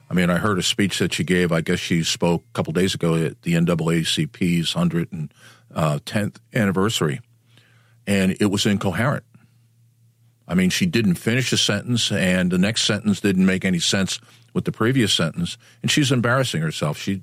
[0.08, 1.52] I mean, I heard a speech that she gave.
[1.52, 5.32] I guess she spoke a couple days ago at the NAACP's hundred and
[5.74, 7.20] uh, tenth anniversary,
[8.06, 9.24] and it was incoherent.
[10.46, 14.20] I mean, she didn't finish a sentence, and the next sentence didn't make any sense
[14.52, 16.98] with the previous sentence, and she's embarrassing herself.
[16.98, 17.22] She,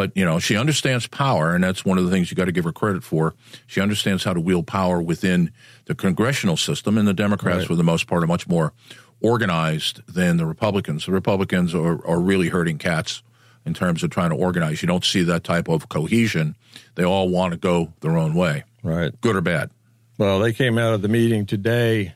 [0.00, 2.52] But you know, she understands power, and that's one of the things you got to
[2.52, 3.34] give her credit for.
[3.66, 5.52] She understands how to wield power within
[5.84, 7.66] the congressional system, and the Democrats, Right.
[7.66, 8.72] for the most part, are much more
[9.20, 11.04] organized than the Republicans.
[11.04, 13.22] The Republicans are, are really hurting cats
[13.66, 14.80] in terms of trying to organize.
[14.80, 16.56] You don't see that type of cohesion.
[16.94, 19.12] They all want to go their own way, Right.
[19.20, 19.68] good or bad.
[20.16, 22.14] Well, they came out of the meeting today.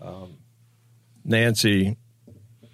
[0.00, 0.38] Um,
[1.26, 1.98] Nancy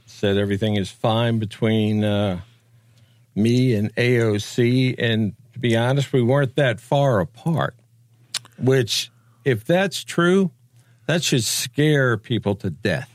[0.06, 2.42] said everything is fine between uh,
[3.34, 4.94] me and AOC.
[4.98, 7.74] And to be honest, we weren't that far apart.
[8.58, 9.10] Which,
[9.44, 10.50] if that's true,
[11.06, 13.10] that should scare people to death.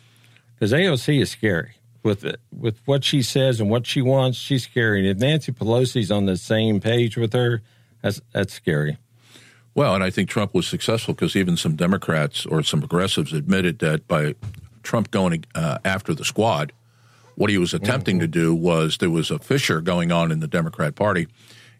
[0.55, 1.73] Because AOC is scary
[2.03, 4.37] with it, with what she says and what she wants.
[4.37, 4.99] She's scary.
[4.99, 7.61] And if Nancy Pelosi's on the same page with her,
[8.01, 8.97] that's that's scary.
[9.75, 13.79] Well, and I think Trump was successful because even some Democrats or some progressives admitted
[13.79, 14.35] that by
[14.83, 16.73] Trump going uh, after the squad,
[17.35, 20.47] what he was attempting to do was there was a fissure going on in the
[20.47, 21.27] Democrat Party,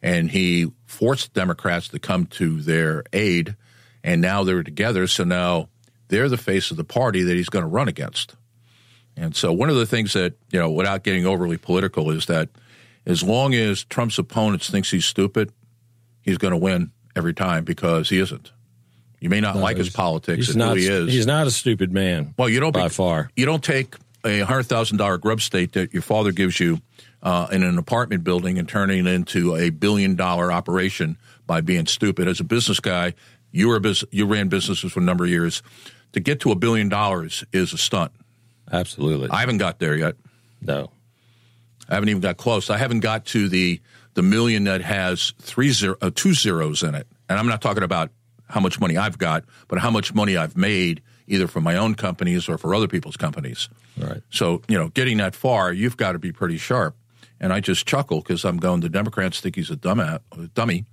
[0.02, 3.56] and he forced Democrats to come to their aid,
[4.04, 5.08] and now they're together.
[5.08, 5.70] So now
[6.08, 8.36] they're the face of the party that he's going to run against.
[9.16, 12.50] And so one of the things that, you know, without getting overly political, is that
[13.06, 15.52] as long as Trump's opponents thinks he's stupid,
[16.22, 18.52] he's going to win every time because he isn't.
[19.20, 20.76] You may not like his politics He's and not.
[20.76, 21.10] who he is.
[21.13, 22.34] He's not a stupid man.
[22.38, 23.30] Well, you don't by be- far.
[23.38, 26.80] You don't take a hundred thousand dollar grub state that your father gives you
[27.22, 31.86] uh, in an apartment building and turning it into a billion dollar operation by being
[31.86, 32.28] stupid.
[32.28, 33.14] As a business guy,
[33.52, 35.62] you were bus- you ran businesses for a number of years.
[36.14, 38.12] To get to a billion dollars is a stunt.
[38.72, 39.30] Absolutely.
[39.30, 40.16] I haven't got there yet.
[40.62, 40.90] no.
[41.90, 42.70] I haven't even got close.
[42.70, 43.82] I haven't got to the
[44.14, 47.08] the million that has three zero, uh, two zeros in it.
[47.28, 48.10] And I'm not talking about
[48.48, 51.96] how much money I've got, but how much money I've made either for my own
[51.96, 53.70] companies or for other people's companies.
[53.98, 54.22] Right.
[54.30, 56.96] So, you know, getting that far, you've got to be pretty sharp.
[57.40, 60.22] And I just chuckle because I'm going, the Democrats think he's a dumb, a
[60.54, 60.86] dummy.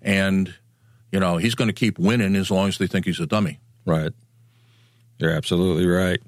[0.00, 0.54] And,
[1.12, 3.60] you know, he's going to keep winning as long as they think he's a dummy.
[3.84, 4.12] Right.
[5.18, 6.20] You're absolutely right.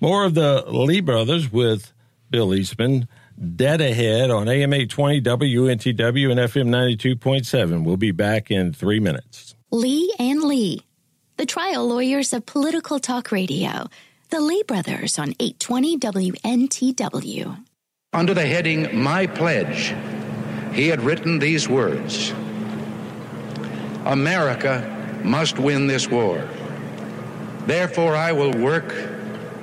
[0.00, 1.92] More of the Lee brothers with
[2.30, 3.08] Bill Eastman.
[3.54, 7.84] Dead ahead on AM 820 WNTW and FM 92.7.
[7.84, 9.54] We'll be back in three minutes.
[9.70, 10.80] Lee and Lee,
[11.36, 13.88] the trial lawyers of political talk radio.
[14.30, 17.64] The Lee brothers on 820 WNTW.
[18.12, 19.94] Under the heading My Pledge,
[20.72, 22.32] he had written these words
[24.06, 26.48] America must win this war.
[27.66, 28.94] Therefore, I will work,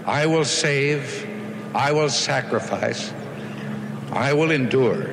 [0.05, 1.27] I will save,
[1.73, 3.13] I will sacrifice,
[4.12, 5.09] I will endure.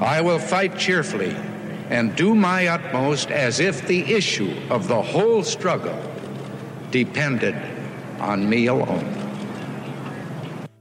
[0.00, 1.34] I will fight cheerfully
[1.88, 5.98] and do my utmost as if the issue of the whole struggle
[6.90, 7.56] depended
[8.20, 9.14] on me alone.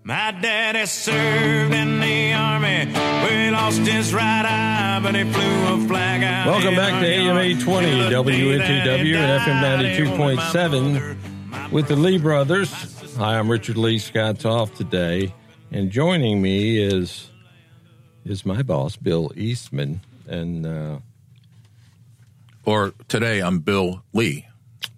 [0.04, 2.94] My daddy served in the army.
[2.94, 6.48] Where he lost his right eye, but he flew a flag out.
[6.48, 7.46] Welcome back to AM yard.
[7.46, 11.98] 820 Till the day that WNTW and FM died, it was my 92.7 with the
[11.98, 12.72] Lee brothers.
[13.18, 15.34] Hi, I'm Richard Lee Scott's off today.
[15.72, 17.30] And joining me is
[18.24, 20.02] is my boss, Bill Eastman.
[20.28, 21.00] And uh,
[22.66, 24.46] Or today, I'm Bill Lee.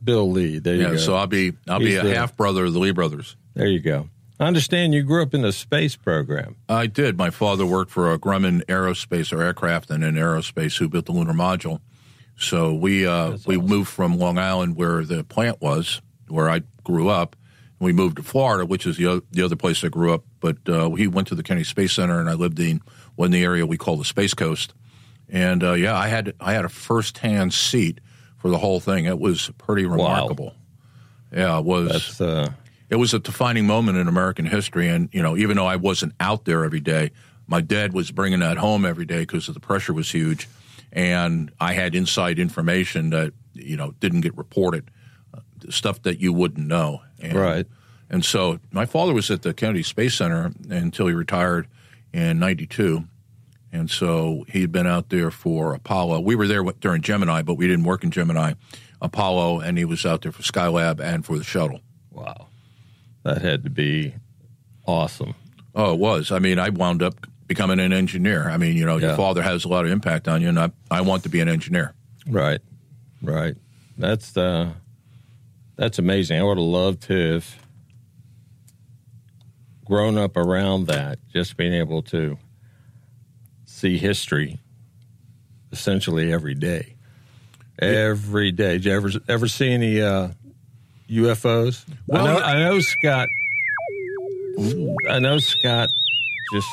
[0.03, 0.59] Bill Lee.
[0.59, 0.97] There you Yeah, go.
[0.97, 3.35] so I'll be I'll be a the- half brother of the Lee brothers.
[3.53, 4.09] there you go.
[4.41, 6.55] I understand you grew up in the space program.
[6.69, 7.17] I did.
[7.17, 11.11] My father worked for a Grumman Aerospace or Aircraft and in aerospace who built the
[11.11, 11.81] lunar module.
[12.37, 17.09] So we uh, we moved from Long Island where the plant was, where I grew
[17.09, 17.35] up.
[17.79, 20.23] And we moved to Florida, which is the other, the other place I grew up.
[20.39, 22.81] But uh, he went to the Kennedy Space Center, and I lived in
[23.17, 24.73] one the area we call the Space Coast.
[25.29, 27.99] And uh, yeah, I had I had a first hand seat
[28.37, 29.05] for the whole thing.
[29.05, 30.55] It was pretty remarkable.
[31.31, 31.91] Yeah, it was.
[31.91, 32.51] That's uh,
[32.89, 34.87] it was a defining moment in American history.
[34.87, 37.11] And, you know, even though I wasn't out there every day,
[37.47, 40.49] my dad was bringing that home every day because the pressure was huge.
[40.91, 44.89] And I had inside information that, you know, didn't get reported,
[45.33, 47.01] uh, stuff that you wouldn't know.
[47.19, 47.67] And, Right.
[48.09, 51.67] And so my father was at the Kennedy Space Center until he retired
[52.11, 53.03] in 92.
[53.71, 56.21] And so he had been out there for Apollo.
[56.21, 58.53] We were there during Gemini, but we didn't work in Gemini.
[59.01, 61.81] Apollo, and he was out there for Skylab and for the shuttle.
[62.11, 62.47] wow.
[63.23, 64.13] That had to be
[64.87, 65.35] awesome.
[65.75, 66.31] Oh, it was.
[66.31, 68.49] I mean, I wound up becoming an engineer.
[68.49, 70.71] I mean, you know, your father has a lot of impact on you, and I,
[70.89, 71.93] I want to be an engineer.
[72.27, 72.61] Right.
[73.21, 73.55] Right.
[73.97, 74.71] That's uh
[75.75, 76.39] that's amazing.
[76.39, 77.55] I would have loved to have
[79.85, 82.37] grown up around that, just being able to
[83.79, 84.59] see history
[85.71, 86.95] essentially every day.
[87.79, 88.73] Every day.
[88.73, 90.29] Did you ever ever see any uh,
[91.09, 91.85] UFOs?
[92.07, 92.39] Well, I know.
[92.39, 93.29] I know Scott
[95.09, 95.89] I know Scott
[96.51, 96.67] just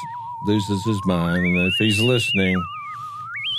[0.47, 1.45] loses his mind.
[1.47, 2.57] And if he's listening,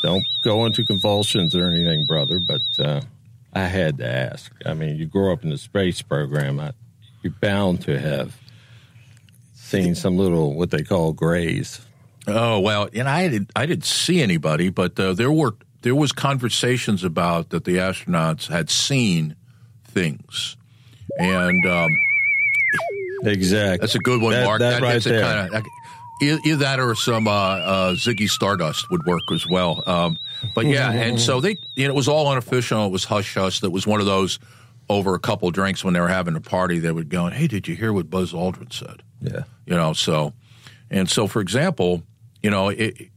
[0.01, 2.39] don't go into convulsions or anything, brother.
[2.45, 3.01] But uh,
[3.53, 4.51] I had to ask.
[4.65, 6.73] I mean, you grow up in the space program, I,
[7.23, 8.37] you're bound to have
[9.53, 11.81] seen some little what they call grays.
[12.27, 16.11] Oh well, and I didn't I didn't see anybody, but uh, there were there was
[16.11, 19.35] conversations about that the astronauts had seen
[19.85, 20.57] things,
[21.17, 21.89] and um,
[23.23, 24.59] exactly that's a good one, That- Mark.
[24.59, 25.47] that right there.
[25.49, 25.63] kinda-
[26.21, 29.83] either, either that or some uh, uh, Ziggy Stardust would work as well.
[29.85, 30.17] Um,
[30.55, 32.85] but yeah, and so they, you know, it was all unofficial.
[32.85, 33.59] It was hush hush.
[33.61, 34.39] That was one of those
[34.89, 36.79] over a couple drinks when they were having a party.
[36.79, 39.43] They would go, "Hey, did you hear what Buzz Aldrin said?" Yeah.
[39.65, 40.33] you know so
[40.91, 42.03] and so for example
[42.41, 43.09] you know it,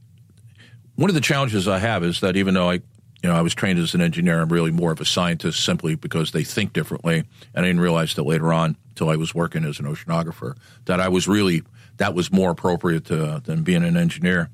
[0.96, 3.54] one of the challenges i have is that even though i you know i was
[3.54, 7.18] trained as an engineer i'm really more of a scientist simply because they think differently
[7.54, 10.56] and i didn't realize that later on until i was working as an oceanographer
[10.86, 11.62] that i was really
[11.98, 14.48] that was more appropriate to, than being an engineer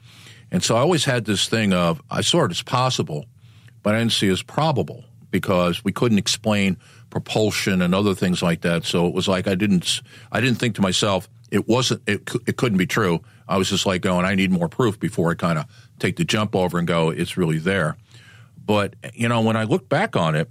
[0.50, 3.26] and so i always had this thing of i saw it as possible
[3.86, 6.76] but I didn't see as probable because we couldn't explain
[7.08, 8.84] propulsion and other things like that.
[8.84, 10.02] So it was like I didn't
[10.32, 13.20] I didn't think to myself it wasn't it it couldn't be true.
[13.48, 15.66] I was just like going I need more proof before I kind of
[15.98, 17.96] take the jump over and go it's really there.
[18.64, 20.50] But you know when I look back on it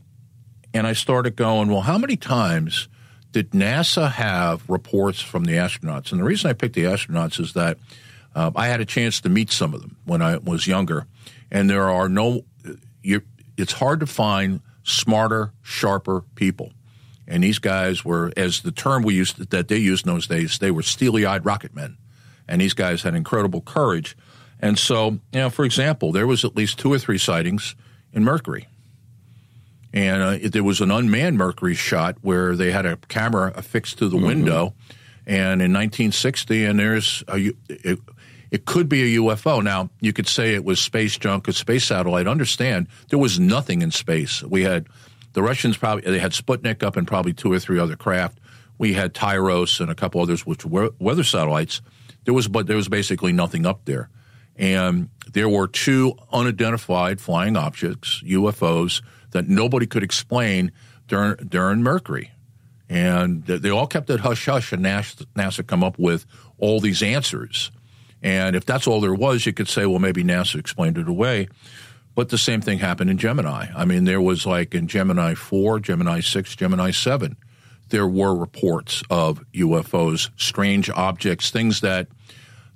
[0.73, 2.87] and I started going well how many times
[3.35, 6.13] did NASA have reports from the astronauts?
[6.13, 7.77] And the reason I picked the astronauts is that
[8.33, 11.05] uh, I had a chance to meet some of them when I was younger,
[11.51, 12.45] and there are no.
[13.03, 16.71] It's hard to find smarter, sharper people,
[17.27, 20.59] and these guys were, as the term we used that they used in those days,
[20.59, 21.97] they were steely-eyed rocket men,
[22.47, 24.15] and these guys had incredible courage.
[24.59, 27.75] And so, you know, for example, there was at least two or three sightings
[28.13, 28.67] in Mercury
[29.95, 33.97] and uh, it, there was an unmanned Mercury shot where they had a camera affixed
[33.99, 34.73] to the window,
[35.25, 37.99] and in 1960, and there's a, it,
[38.51, 39.63] it could be a UFO.
[39.63, 42.27] Now you could say it was space junk, a space satellite.
[42.27, 44.43] Understand there was nothing in space.
[44.43, 44.87] We had
[45.31, 48.39] the Russians probably they had Sputnik up and probably two or three other craft.
[48.77, 51.81] We had TIROS and a couple others, which were weather satellites.
[52.25, 54.09] There was but there was basically nothing up there,
[54.55, 59.01] and there were two unidentified flying objects, UFOs,
[59.31, 60.71] that nobody could explain
[61.07, 62.31] during during Mercury,
[62.89, 64.71] and they all kept it hush hush.
[64.71, 66.25] And NASA, NASA come up with
[66.57, 67.71] all these answers,
[68.21, 71.47] and if that's all there was, you could say, well, maybe NASA explained it away.
[72.15, 73.67] But the same thing happened in Gemini.
[73.75, 77.35] I mean, there was like in Gemini 4, Gemini 6, Gemini 7,
[77.89, 82.07] there were reports of UFOs, strange objects, things that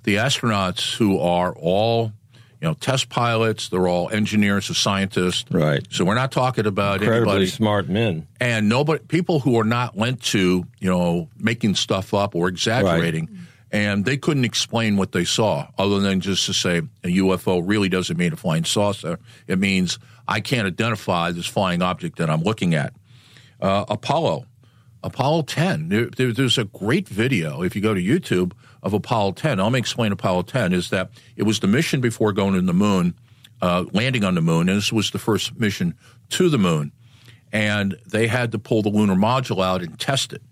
[0.04, 2.12] the astronauts who are all,
[2.60, 5.50] you know, test pilots, they're all engineers or scientists.
[5.50, 5.86] Right.
[5.90, 8.26] So we're not talking about Incredibly anybody smart men.
[8.40, 13.28] and nobody people who are not lent to you know making stuff up or exaggerating
[13.72, 17.88] and they couldn't explain what they saw other than just to say a UFO really
[17.88, 19.98] doesn't mean a flying saucer it means
[20.28, 22.92] I can't identify this flying object that I'm looking at
[23.60, 24.46] uh, Apollo
[25.02, 29.32] Apollo 10 there, there- there's a great video if you go to YouTube of Apollo
[29.32, 32.60] 10 let me explain Apollo 10 is that it was the mission before going to
[32.62, 33.14] the moon
[33.62, 35.94] uh, landing on the moon and this was the first mission
[36.30, 36.92] to the moon
[37.52, 40.42] and they had to pull the lunar module out and test it.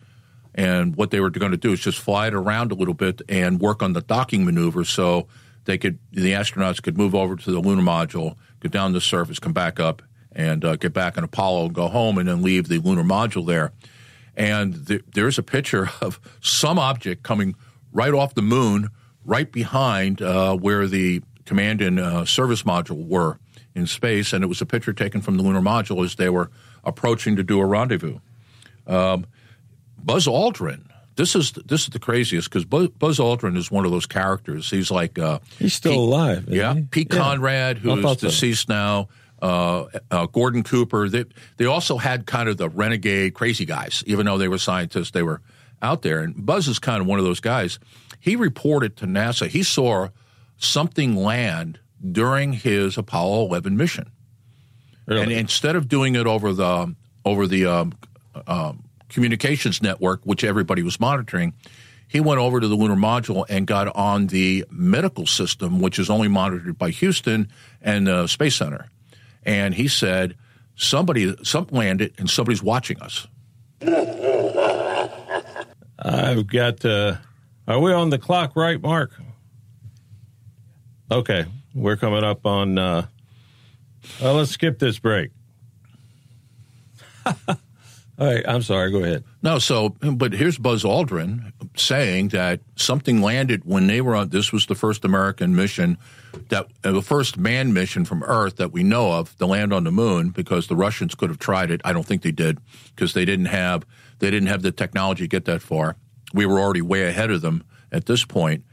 [0.55, 3.23] And what they were going to do is just fly it around a little bit
[3.29, 5.29] and work on the docking maneuver so
[5.67, 9.01] they could the astronauts could move over to the lunar module, go down to the
[9.01, 12.43] surface, come back up, and uh, get back in Apollo and go home, and then
[12.43, 13.73] leave the lunar module there.
[14.39, 17.55] And th- there's a picture of some object coming
[17.93, 18.89] right off the moon,
[19.25, 23.39] right behind uh, where the command and uh, service module were
[23.75, 26.51] in space, and it was a picture taken from the lunar module as they were
[26.85, 28.19] approaching to do a rendezvous.
[28.87, 29.27] Um,
[30.03, 30.83] Buzz Aldrin.
[31.17, 34.71] This is this is the craziest because Buzz, Buzz Aldrin is one of those characters.
[34.71, 36.45] He's like uh, He's still alive.
[36.49, 36.83] yeah, he?
[36.83, 37.19] Pete Yeah.
[37.21, 38.29] Conrad, I who's thought so.
[38.29, 39.09] deceased now.
[39.41, 41.09] Uh, uh, Gordon Cooper.
[41.09, 41.25] They
[41.57, 45.13] they also had kind of the renegade crazy guys, even though they were scientists.
[45.13, 45.41] They were
[45.81, 47.79] out there, and Buzz is kind of one of those guys.
[48.21, 50.09] He reported to NASA he saw
[50.57, 51.79] something land
[52.13, 54.11] during his Apollo 11 mission.
[55.23, 57.93] And instead of doing it over the over the um,
[58.47, 61.55] um, communications network, which everybody was monitoring,
[62.09, 66.11] he went over to the lunar module and got on the medical system, which is
[66.11, 67.49] only monitored by Houston
[67.81, 68.87] and the Space Center.
[69.49, 70.37] And he said,
[70.77, 73.27] "Somebody, something landed, and somebody's watching us."
[75.99, 76.85] I've got.
[76.85, 77.17] Uh,
[77.67, 79.13] are we on the clock right, Mark?
[81.11, 82.79] Okay, we're coming up on.
[82.79, 83.07] Uh,
[84.21, 85.31] well, let's skip this break.
[87.27, 87.37] All
[88.19, 88.91] right, I'm sorry.
[88.91, 89.25] Go ahead.
[89.43, 94.29] No, so but here's Buzz Aldrin saying that something landed when they were on.
[94.29, 95.97] This was the first American mission,
[96.49, 99.85] that uh, the first manned mission from Earth that we know of to land on
[99.85, 100.31] the moon.
[100.31, 102.59] Because the Russians could have tried it, I don't think they did
[102.95, 103.85] because they didn't have
[104.19, 105.97] they didn't have the technology to get that far.
[106.35, 108.65] We were already way ahead of them at this point.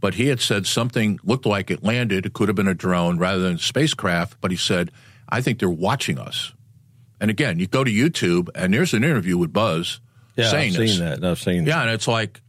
[0.00, 2.26] But he had said something looked like it landed.
[2.26, 4.36] It could have been a drone rather than a spacecraft.
[4.40, 4.90] But he said,
[5.28, 6.52] "I think they're watching us."
[7.20, 10.00] And again, you go to YouTube and there's an interview with Buzz
[10.36, 10.96] Yeah, saying I've this.
[10.96, 11.24] seen that.
[11.24, 12.42] I've seen Yeah, and it's like,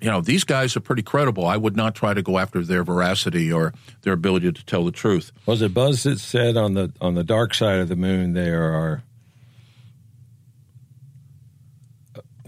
[0.00, 1.46] you know, these guys are pretty credible.
[1.46, 4.92] I would not try to go after their veracity or their ability to tell the
[4.92, 5.32] truth.
[5.46, 8.64] Was it Buzz that said on the on the dark side of the moon there
[8.72, 9.02] are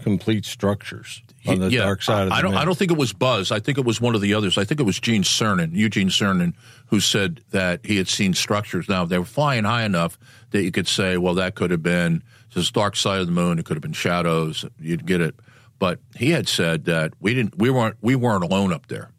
[0.01, 2.51] complete structures on the yeah, dark side of the I don't.
[2.51, 2.59] moon?
[2.61, 3.51] I don't think it was Buzz.
[3.51, 4.57] I think it was one of the others.
[4.57, 6.53] I think it was Gene Cernan, Eugene Cernan,
[6.87, 8.89] who said that he had seen structures.
[8.89, 10.17] Now they were flying high enough
[10.51, 12.23] that you could say, well, that could have been
[12.53, 13.59] this dark side of the moon.
[13.59, 14.65] It could have been shadows.
[14.79, 15.35] You'd get it.
[15.83, 17.57] But he had said that we didn't.
[17.57, 17.97] We weren't.
[17.99, 19.09] We weren't alone up there.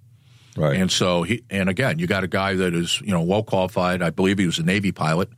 [0.57, 0.81] Right.
[0.81, 1.45] And so he.
[1.51, 4.01] And again, you got a guy that is you know well qualified.
[4.01, 5.29] I believe he was a Navy pilot.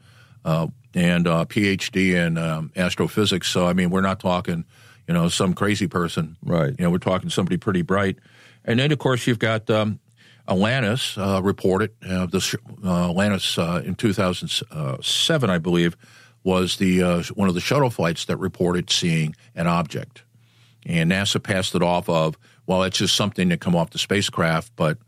[0.45, 3.49] Uh, and uh, PhD in um, astrophysics.
[3.49, 4.65] So I mean, we're not talking,
[5.09, 6.37] you know, some crazy person.
[6.45, 6.73] Right.
[6.79, 8.21] You know, we're talking somebody pretty bright.
[8.65, 9.99] And then, of course, you've got um,
[10.49, 11.91] Atlantis uh, reported.
[12.09, 15.97] Uh, uh, Atlantis uh, in 2007, I believe,
[16.45, 20.23] was the uh, one of the shuttle flights that reported seeing an object.
[20.87, 24.73] And NASA passed it off of, well, it's just something that come off the spacecraft,
[24.77, 24.99] but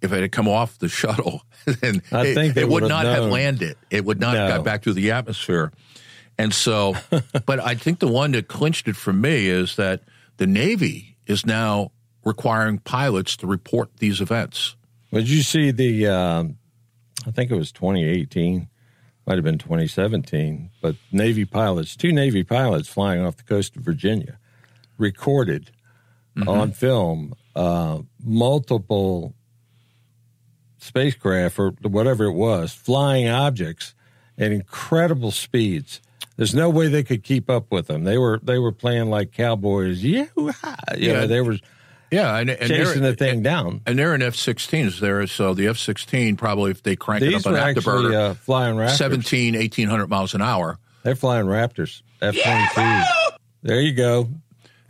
[0.00, 3.24] if it had come off the shuttle, then I it, think it would not have
[3.24, 3.76] have landed.
[3.90, 4.40] It would not No.
[4.46, 5.72] have got back through the atmosphere.
[6.38, 6.94] And so,
[7.46, 10.02] but I think the one that clinched it for me is that
[10.38, 11.90] the Navy is now
[12.24, 14.76] requiring pilots to report these events.
[15.12, 16.06] Did you see the?
[16.06, 16.56] Um,
[17.26, 18.68] I think it was 2018,
[19.26, 23.82] might have been 2017, but Navy pilots, two Navy pilots flying off the coast of
[23.82, 24.38] Virginia,
[25.00, 25.70] recorded
[26.46, 29.34] on film uh, multiple
[30.78, 33.94] spacecraft or whatever it was flying objects
[34.38, 36.00] at incredible speeds.
[36.36, 38.04] There's no way they could keep up with them.
[38.04, 40.02] They were they were playing like cowboys.
[40.02, 40.52] Yeah, you
[40.96, 41.12] Yeah.
[41.12, 41.58] know, they were
[42.10, 43.82] Yeah, and, and chasing the thing down.
[43.86, 45.26] And they're in F 16s there.
[45.26, 48.34] So the F 16, probably if they crank These it up an actually afterburner, uh,
[48.34, 48.96] flying Raptors.
[48.96, 50.78] 17, 1800 miles an hour.
[51.02, 53.04] They're flying Raptors, F 22s.
[53.62, 54.28] There you go.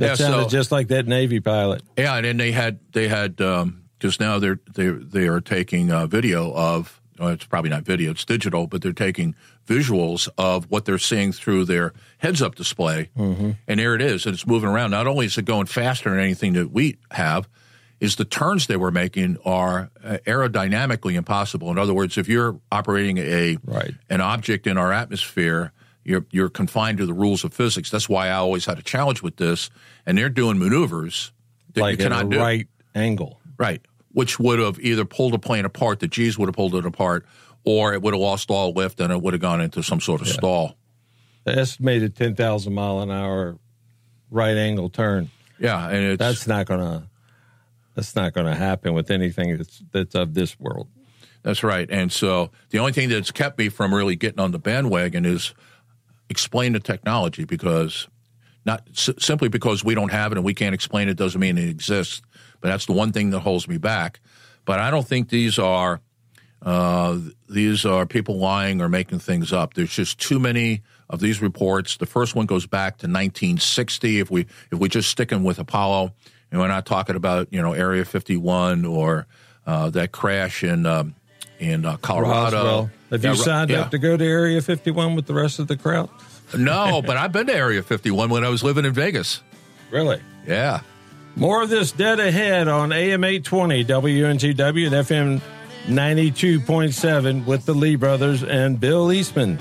[0.01, 1.83] That Yeah, sounded so- just like that Navy pilot.
[1.99, 5.91] Yeah, and then they had they had um, just now they're they they are taking
[5.93, 6.97] uh, video of.
[7.19, 9.35] Well, it's probably not video; it's digital, but they're taking
[9.69, 13.51] visuals of what they're seeing through their heads-up display, Mm-hmm.
[13.69, 14.91] and there it is, and it's moving around.
[14.91, 17.47] Not only is it going faster than anything that we have,
[18.01, 21.71] is the turns they were making are uh, aerodynamically impossible.
[21.71, 23.93] In other words, if you're operating a Right.
[24.09, 25.73] an object in our atmosphere,
[26.05, 27.91] you're you're confined to the rules of physics.
[27.91, 29.71] That's why I always had a challenge with this.
[30.07, 31.33] And they're doing maneuvers
[31.75, 32.39] that like you cannot do.
[32.39, 33.41] right angle.
[33.59, 33.83] Right.
[34.13, 37.27] Which would have either pulled a plane apart, the G's would have pulled it apart,
[37.65, 40.21] or it would have lost all lift and it would have gone into some sort
[40.21, 40.77] of stall.
[41.45, 43.59] The estimated 10,000 mile an hour
[44.31, 45.31] right angle turn.
[45.59, 47.11] Yeah, and it's That's not going to
[47.95, 50.89] that's not going to happen with anything that's that's of this world.
[51.43, 51.89] That's right.
[51.91, 55.55] And so the only thing that's kept me from really getting on the bandwagon is
[56.31, 58.09] explain the technology because
[58.65, 61.59] not s- simply because we don't have it and we can't explain it doesn't mean
[61.59, 62.23] it exists.
[62.61, 64.21] But that's the one thing that holds me back.
[64.65, 66.01] But I don't think these are
[66.63, 67.19] uh,
[67.49, 69.75] these are people lying or making things up.
[69.75, 71.97] There's just too many of these reports.
[71.97, 74.21] The first one goes back to 1960.
[74.21, 76.13] If we if we just sticking with Apollo,
[76.51, 79.27] and we're not talking about you know Area 51 or
[79.67, 81.15] uh, that crash in um,
[81.59, 82.57] in uh, Colorado.
[82.57, 82.91] Roswell.
[83.11, 83.81] Have you Yeah, signed yeah.
[83.83, 86.09] up to go to Area 51 with the rest of the crowd?
[86.57, 89.43] No, but I've been to Area 51 when I was living in Vegas.
[89.91, 90.21] Really?
[90.47, 90.81] Yeah.
[91.37, 95.41] More of this dead ahead on AM 820 WNTW and FM
[95.87, 99.59] 92.7 with the Lee brothers and Bill Eastman.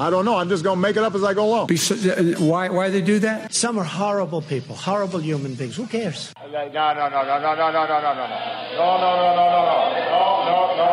[0.00, 0.38] I don't know.
[0.38, 1.70] I'm just going to make it up as I go along.
[1.70, 1.74] Uh,
[2.38, 3.52] why, why they do that?
[3.52, 5.76] Some are horrible people, horrible human beings.
[5.76, 6.32] Who cares?
[6.40, 8.26] No, no, no, no, no, no, no, no, no, no, no,
[8.78, 9.76] no, no, no, no, no,
[10.32, 10.90] no, no,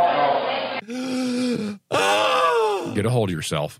[0.90, 1.80] no,
[2.90, 2.94] no.
[2.96, 3.80] Get a hold of yourself.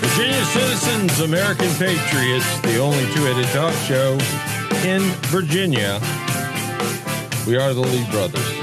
[0.00, 4.18] Virginia Citizens, American Patriots, the only two headed talk show
[4.84, 6.00] in Virginia.
[7.46, 8.59] We are the Lee brothers.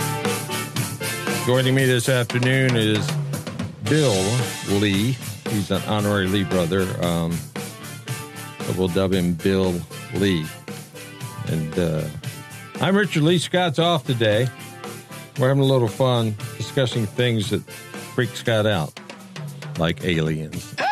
[1.48, 3.10] Joining me this afternoon is
[3.86, 4.22] Bill
[4.68, 5.14] Lee.
[5.48, 6.82] He's an honorary Lee brother.
[7.02, 7.38] Um,
[8.58, 9.74] but we'll dub him Bill
[10.16, 10.46] Lee.
[11.48, 12.04] And uh,
[12.82, 14.50] I'm Richard Lee Scott's off today.
[15.40, 19.00] We're having a little fun discussing things that freak Scott out,
[19.80, 20.76] like aliens.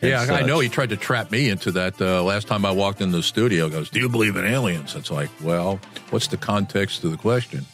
[0.00, 2.70] Yeah, and I know he tried to trap me into that uh, last time I
[2.70, 3.64] walked in the studio.
[3.64, 5.80] He goes, "Do you believe in aliens?" It's like, well,
[6.10, 7.66] what's the context of the question?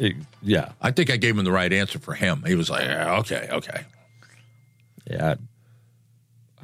[0.00, 2.42] It- yeah, I think I gave him the right answer for him.
[2.46, 3.84] He was like, yeah, "Okay, okay."
[5.08, 5.34] yeah.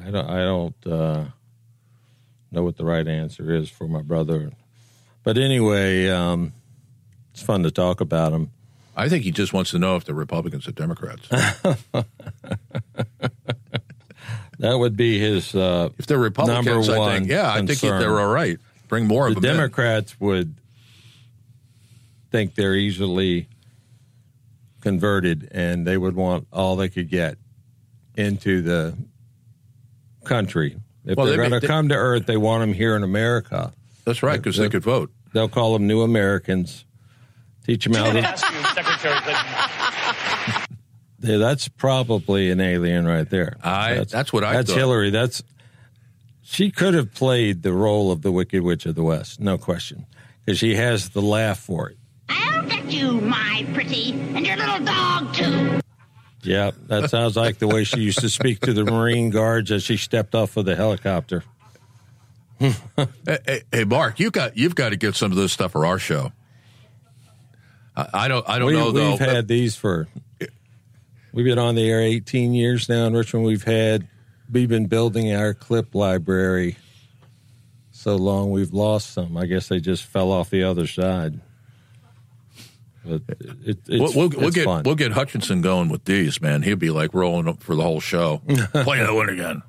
[0.04, 0.28] I don't.
[0.28, 1.24] I don't uh,
[2.50, 4.52] know what the right answer is for my brother,
[5.22, 6.52] but anyway, um,
[7.32, 8.50] it's fun to talk about him.
[8.96, 11.28] I think he just wants to know if the Republicans are Democrats.
[14.58, 17.10] That would be his uh, if they're Republicans, number one.
[17.10, 18.00] I think, yeah, I think concern.
[18.00, 18.58] they're all right.
[18.88, 19.50] Bring more of the them.
[19.50, 19.56] in.
[19.56, 20.54] Democrats would
[22.30, 23.48] think they're easily
[24.80, 27.38] converted and they would want all they could get
[28.16, 28.96] into the
[30.24, 30.76] country.
[31.04, 33.02] If Well, they're they going to they- come to Earth, they want them here in
[33.02, 33.72] America.
[34.04, 35.10] That's right, because they could vote.
[35.32, 36.84] They'll call them new Americans.
[37.64, 38.20] Teach them how to.
[38.20, 39.14] ask you, Secretary
[41.20, 43.56] Yeah, that's probably an alien right there.
[43.62, 44.78] I- that's what I That's thought.
[44.78, 45.10] Hillary.
[45.10, 45.42] That's
[46.42, 50.06] she could have played the role of the Wicked Witch of the West, no question,
[50.44, 51.98] because she has the laugh for it.
[52.28, 55.80] I'll get you, my pretty, and your little dog, too.
[56.42, 59.82] Yeah, that sounds like the way she used to speak to the Marine guards as
[59.82, 61.44] she stepped off of the helicopter.
[62.58, 65.84] Hey, hey, hey, Mark, you got you've got to get some of this stuff for
[65.84, 66.32] our show.
[67.94, 68.48] I, I don't.
[68.48, 69.10] I don't we, know though.
[69.10, 70.08] We've had these for.
[71.34, 73.44] We've been on the air 18 years now in Richmond.
[73.44, 74.08] We've had.
[74.50, 76.76] We've been building our clip library
[77.90, 79.36] so long we've lost some.
[79.36, 81.40] I guess they just fell off the other side.
[83.08, 84.82] But it, it's, we'll, we'll, we'll it's get fun.
[84.84, 86.62] we'll get Hutchinson going with these, man.
[86.62, 88.38] He'll be like rolling up for the whole show.
[88.72, 89.62] Play that one again.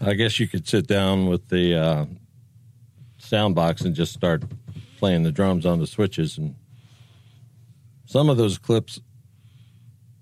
[0.00, 2.06] I guess you could sit down with the uh,
[3.18, 4.42] sound box and just start
[4.98, 6.38] playing the drums on the switches.
[6.38, 6.54] And
[8.04, 9.00] some of those clips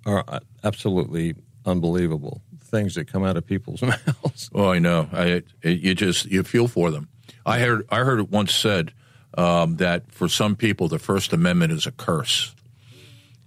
[0.06, 1.34] are uh, absolutely
[1.64, 2.42] unbelievable.
[2.62, 4.50] Things that come out of people's mouths.
[4.54, 5.08] Oh, I know.
[5.12, 7.08] I it, you just you feel for them.
[7.44, 8.92] I heard I heard it once said
[9.34, 12.54] um, that for some people the First Amendment is a curse,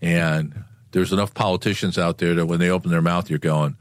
[0.01, 3.75] and there's enough politicians out there that when they open their mouth, you're going,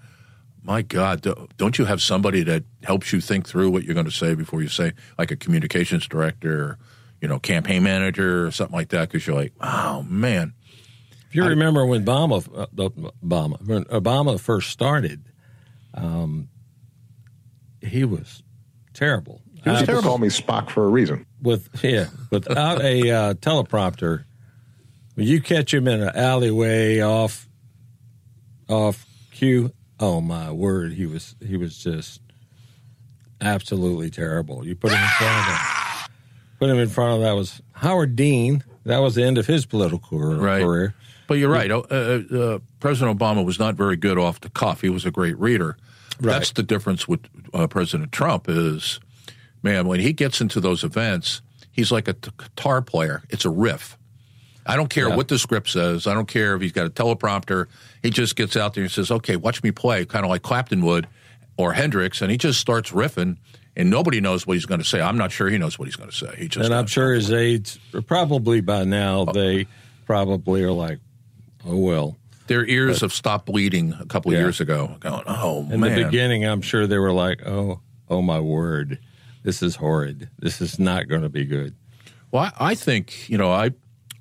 [0.63, 4.07] "My God, do- don't you have somebody that helps you think through what you're going
[4.07, 6.79] to say before you say, like a communications director, or,
[7.21, 10.55] you know, campaign manager, or something like that?" Because you're like, "Oh man."
[11.29, 15.25] If you remember when Obama, uh, Obama, when Obama first started,
[15.95, 16.49] um,
[17.81, 18.43] he was
[18.93, 19.41] terrible.
[19.65, 20.09] He was Uh, terrible.
[20.09, 21.25] Call me Spock for a reason.
[21.41, 24.25] with yeah, without a uh, teleprompter,
[25.15, 27.49] when you catch him in an alleyway off
[28.69, 32.21] off cue, oh my word, he was he was just
[33.41, 34.67] absolutely terrible.
[34.67, 36.11] You put him in front of him,
[36.59, 38.65] put him in front of that was Howard Dean.
[38.85, 40.37] That was the end of his political career.
[40.39, 40.63] Right.
[40.63, 40.95] career.
[41.29, 41.71] But you're right.
[41.71, 44.81] Uh, uh, President Obama was not very good off the cuff.
[44.81, 45.77] He was a great reader.
[46.21, 46.33] Right.
[46.35, 47.21] That's the difference with
[47.55, 49.01] uh, President Trump is,
[49.63, 53.23] man, when he gets into those events, he's like a t- guitar player.
[53.31, 53.97] It's a riff.
[54.65, 55.17] I don't care Yeah.
[55.17, 56.07] what the script says.
[56.07, 57.67] I don't care if he's got a teleprompter.
[58.03, 60.83] He just gets out there and says, "Okay, watch me play," kind of like Clapton
[60.85, 61.09] would
[61.57, 63.37] or Hendrix, and he just starts riffing,
[63.77, 65.01] and nobody knows what he's going to say.
[65.01, 66.35] I'm not sure he knows what he's going to say.
[66.39, 69.33] He just and I'm sure his aides, probably by now, oh.
[69.33, 69.67] they
[70.07, 70.99] probably are like,
[71.67, 72.17] oh well.
[72.47, 74.45] their ears have stopped bleeding a couple of Yeah.
[74.45, 74.97] years ago.
[75.01, 78.99] Going, oh In man, the beginning, I'm sure they were like, "Oh, oh my word,
[79.43, 80.29] this is horrid.
[80.39, 81.75] This is not going to be good."
[82.31, 83.71] Well, I, I think you know I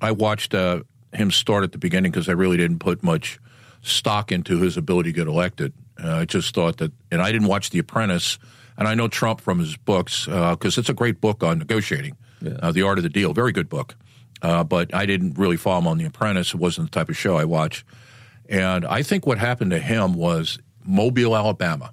[0.00, 3.38] I watched uh, him start at the beginning because I really didn't put much
[3.82, 5.72] stock into his ability to get elected.
[6.02, 8.38] Uh, I just thought that, and I didn't watch The Apprentice,
[8.76, 12.16] and I know Trump from his books because it's a great book on negotiating,
[12.60, 13.94] uh, The Art of the Deal, very good book.
[14.40, 16.54] Uh, but I didn't really follow him on The Apprentice.
[16.54, 17.84] It wasn't the type of show I watch.
[18.48, 21.92] And I think what happened to him was Mobile, Alabama.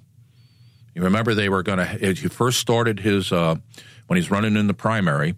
[0.94, 3.56] You remember they were going to, he first started his, uh,
[4.06, 5.34] when he's running in the primary,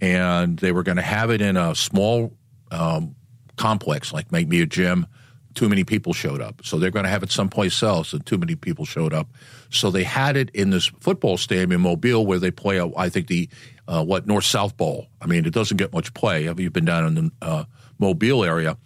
[0.00, 2.32] and they were going to have it in a small
[2.70, 3.16] um,
[3.56, 5.06] complex, like maybe a gym.
[5.54, 6.60] Too many people showed up.
[6.64, 9.28] So they're going to have it someplace else, and too many people showed up.
[9.70, 13.08] So they had it in this football stadium in Mobile where they play, uh, I
[13.08, 13.48] think, the,
[13.88, 15.06] uh, what, North South Bowl.
[15.20, 16.44] I mean, it doesn't get much play.
[16.44, 17.64] Have you been down in the uh,
[17.98, 18.76] Mobile area?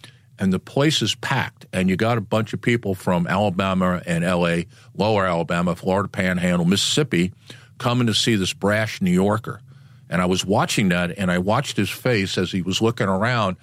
[0.40, 4.24] And the place is packed, and you got a bunch of people from Alabama and
[4.24, 4.62] LA,
[4.96, 7.32] lower Alabama, Florida Panhandle, Mississippi,
[7.78, 9.60] coming to see this brash New Yorker.
[10.08, 13.58] And I was watching that, and I watched his face as he was looking around.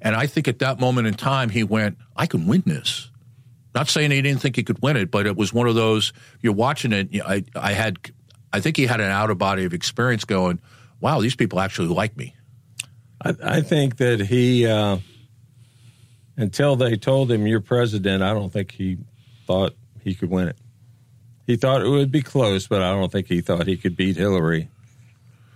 [0.00, 3.10] And I think at that moment in time, he went, I can win this.
[3.74, 6.12] Not saying he didn't think he could win it, but it was one of those,
[6.40, 7.08] you're watching it.
[7.24, 7.98] I, I had
[8.52, 10.60] I think he had an out of body of experience going,
[11.00, 12.34] wow, these people actually like me.
[13.24, 14.98] I, I think that he, uh,
[16.36, 18.98] until they told him you're president, I don't think he
[19.46, 20.56] thought he could win it.
[21.46, 24.16] He thought it would be close, but I don't think he thought he could beat
[24.16, 24.68] Hillary.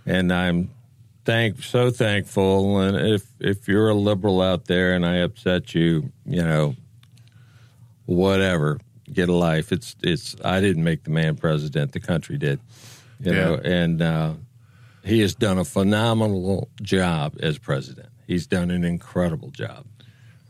[0.05, 0.69] And I'm
[1.25, 2.79] thank so thankful.
[2.79, 6.75] And if if you're a liberal out there and I upset you, you know,
[8.05, 8.79] whatever,
[9.11, 9.71] get a life.
[9.71, 10.35] It's it's.
[10.43, 12.59] I didn't make the man president; the country did.
[13.19, 13.45] You Yeah.
[13.45, 14.33] know, and uh,
[15.03, 18.09] he has done a phenomenal job as president.
[18.27, 19.85] He's done an incredible job.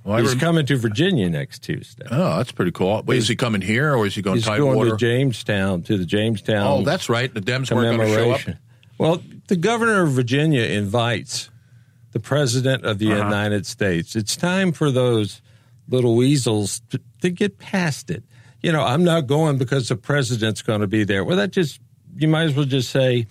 [0.08, 2.06] Well, He's rem- coming to Virginia next Tuesday.
[2.10, 3.04] Oh, that's pretty cool.
[3.06, 4.76] Wait, is he coming here or is he going He's Tidewater?
[4.76, 6.66] going to Jamestown to the Jamestown.
[6.66, 7.34] oh, that's right.
[7.34, 8.58] The Dems weren't going to show up.
[8.98, 11.50] Well, the governor of Virginia invites
[12.14, 13.26] the president of the Uh-huh.
[13.26, 14.16] United States.
[14.16, 15.42] It's time for those
[15.90, 18.24] little weasels to, to get past it.
[18.64, 21.24] You know, I'm not going because the president's going to be there.
[21.26, 21.82] Well, that just
[22.18, 23.28] you might as well just say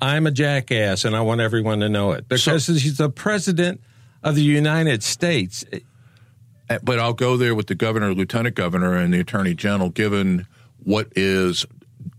[0.00, 3.80] I'm a jackass and I want everyone to know it because he's the president
[4.22, 5.64] of the United States.
[6.70, 10.46] Uh, But I'll go there with the governor, lieutenant governor, and the attorney general, given
[10.82, 11.66] what is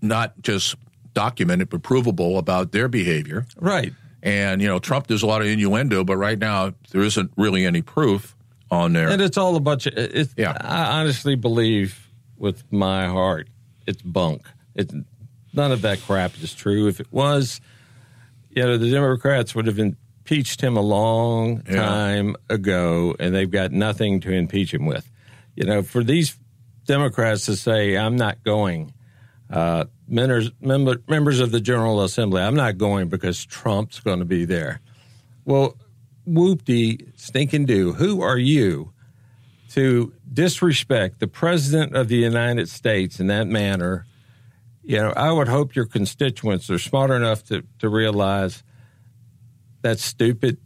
[0.02, 0.76] not just
[1.14, 3.46] documented but provable about their behavior.
[3.58, 3.94] Right.
[4.24, 7.66] And, you know, Trump, there's a lot of innuendo, but right now there isn't really
[7.66, 8.36] any proof
[8.70, 9.10] on there.
[9.10, 9.94] And it's all a bunch of.
[9.98, 10.56] It's, Yeah.
[10.62, 13.48] I honestly believe with my heart,
[13.88, 14.44] it's bunk.
[14.76, 14.94] It's
[15.54, 16.88] none of that crap is true.
[16.88, 17.60] If it was,
[18.52, 19.76] you know, the Democrats would have
[20.32, 21.76] impeached him a long Yeah.
[21.76, 25.10] time ago, and they've got nothing to impeach him with.
[25.58, 26.38] You know, for these
[26.86, 28.94] Democrats to say, "I'm not going,"
[29.50, 34.26] uh, members member, members of the General Assembly, "I'm not going because Trump's going to
[34.26, 34.80] be there."
[35.44, 35.76] Well,
[36.26, 37.94] whoop-de stinking do.
[37.94, 38.94] Who are you
[39.72, 44.06] to disrespect the president of the United States in that manner?
[44.84, 48.64] You know, I would hope your constituents are smart enough to, to realize
[49.82, 50.58] that's stupid,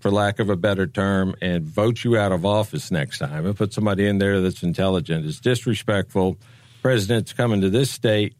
[0.00, 3.56] for lack of a better term, and vote you out of office next time and
[3.56, 5.24] put somebody in there that's intelligent.
[5.26, 6.38] It's disrespectful.
[6.82, 8.34] President's coming to this state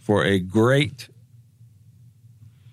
[0.00, 1.08] for a great,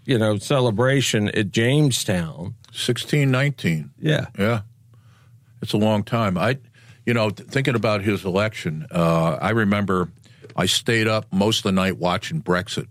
[0.06, 2.56] you know, celebration at Jamestown.
[2.72, 3.92] 1619.
[4.00, 4.28] Yeah.
[4.40, 4.62] Yeah.
[5.62, 6.38] It's a long time.
[6.38, 6.58] I,
[7.06, 10.10] you know, thinking about his election, uh, I remember
[10.56, 12.88] I stayed up most of the night watching Brexit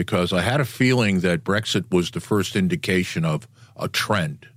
[0.00, 3.46] because I had a feeling that Brexit was the first indication of
[3.76, 4.48] a trend.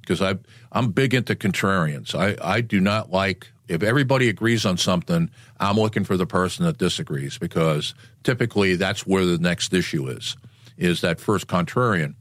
[0.00, 0.36] Because I,
[0.70, 2.14] I'm big into contrarians.
[2.14, 5.28] I, I do not like if everybody agrees on something.
[5.58, 10.36] I'm looking for the person that disagrees because typically that's where the next issue is,
[10.78, 12.14] is that first contrarian.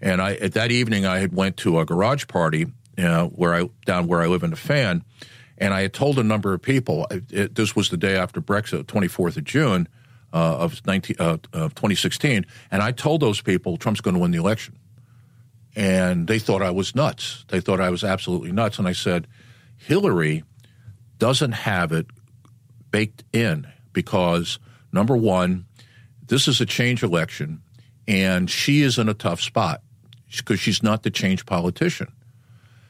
[0.00, 2.60] And I at that evening I had went to a garage party
[2.96, 5.04] you know, where I down where I live in the fan,
[5.58, 7.06] and I had told a number of people.
[7.10, 9.86] It, this was the day after Brexit, 24th of June
[10.32, 14.30] uh, of 19, uh, of 2016, and I told those people Trump's going to win
[14.30, 14.78] the election,
[15.76, 17.44] and they thought I was nuts.
[17.48, 19.26] They thought I was absolutely nuts, and I said,
[19.76, 20.44] Hillary
[21.18, 22.06] doesn't have it
[22.90, 24.58] baked in because
[24.92, 25.66] number one,
[26.26, 27.62] this is a change election,
[28.06, 29.82] and she is in a tough spot
[30.36, 32.12] because she's not the change politician.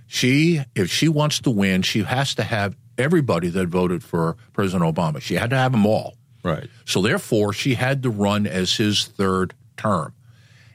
[0.06, 4.94] She, if she wants to win, she has to have everybody that voted for President
[4.94, 5.20] Obama.
[5.20, 6.14] She had to have them all.
[6.42, 6.68] Right.
[6.84, 10.14] So therefore, she had to run as his third term.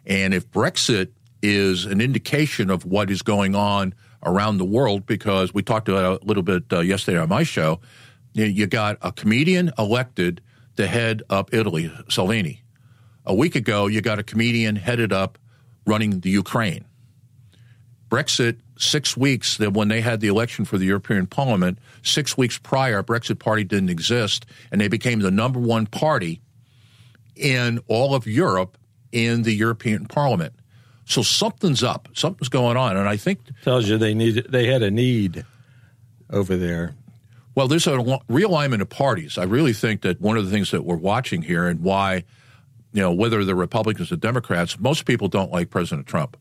[0.05, 1.09] And if Brexit
[1.41, 3.93] is an indication of what is going on
[4.23, 7.79] around the world, because we talked about a little bit uh, yesterday on my show,
[8.33, 10.41] you got a comedian elected
[10.77, 12.63] to head up Italy, Salvini.
[13.25, 15.37] A week ago, you got a comedian headed up
[15.85, 16.85] running the Ukraine.
[18.09, 22.57] Brexit, six weeks that when they had the election for the European Parliament, six weeks
[22.57, 26.41] prior, Brexit Party didn't exist, and they became the number one party
[27.35, 28.77] in all of Europe
[29.11, 30.53] in the European Parliament.
[31.05, 34.83] So something's up, something's going on, and I think tells you they need they had
[34.83, 35.45] a need
[36.29, 36.95] over there.
[37.55, 39.37] Well, there's a realignment of parties.
[39.37, 42.23] I really think that one of the things that we're watching here and why,
[42.93, 46.37] you know, whether the Republicans or Democrats, most people don't like President Trump.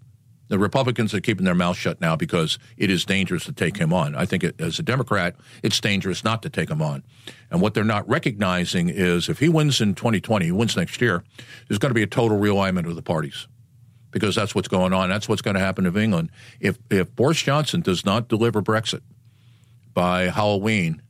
[0.49, 3.93] The Republicans are keeping their mouth shut now because it is dangerous to take him
[3.93, 4.15] on.
[4.15, 7.03] I think it, as a Democrat, it's dangerous not to take him on.
[7.51, 11.25] And what they're not recognizing is if he wins in 2020, he wins next year,
[11.69, 13.49] there's going to be a total realignment of the parties
[14.13, 15.09] because that's what's going on.
[15.09, 16.31] That's what's going to happen in England.
[16.61, 19.03] If if Boris Johnson does not deliver Brexit
[19.93, 21.03] by Halloween,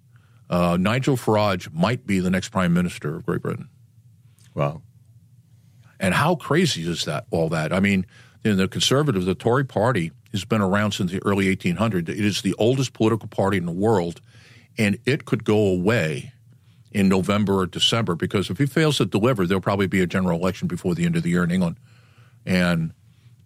[0.49, 3.69] uh, Nigel Farage might be the next prime minister of Great Britain.
[4.55, 4.83] Wow.
[6.01, 7.27] And how crazy is that?
[7.31, 7.73] All that.
[7.73, 8.07] I mean,
[8.51, 12.09] know, the conservative, the Tory party has been around since the early 1800s.
[12.09, 14.21] It is the oldest political party in the world,
[14.77, 16.33] and it could go away
[16.93, 20.39] in November or December because if he fails to deliver, there'll probably be a general
[20.39, 21.77] election before the end of the year in England.
[22.45, 22.93] And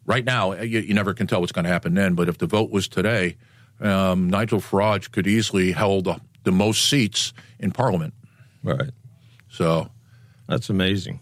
[0.06, 2.14] right now, you, you never can tell what's going to happen then.
[2.14, 3.36] But if the vote was today,
[3.80, 8.14] um, Nigel Farage could easily hold the, the most seats in Parliament.
[8.62, 8.90] Right.
[9.48, 9.90] So
[10.46, 11.20] That's amazing.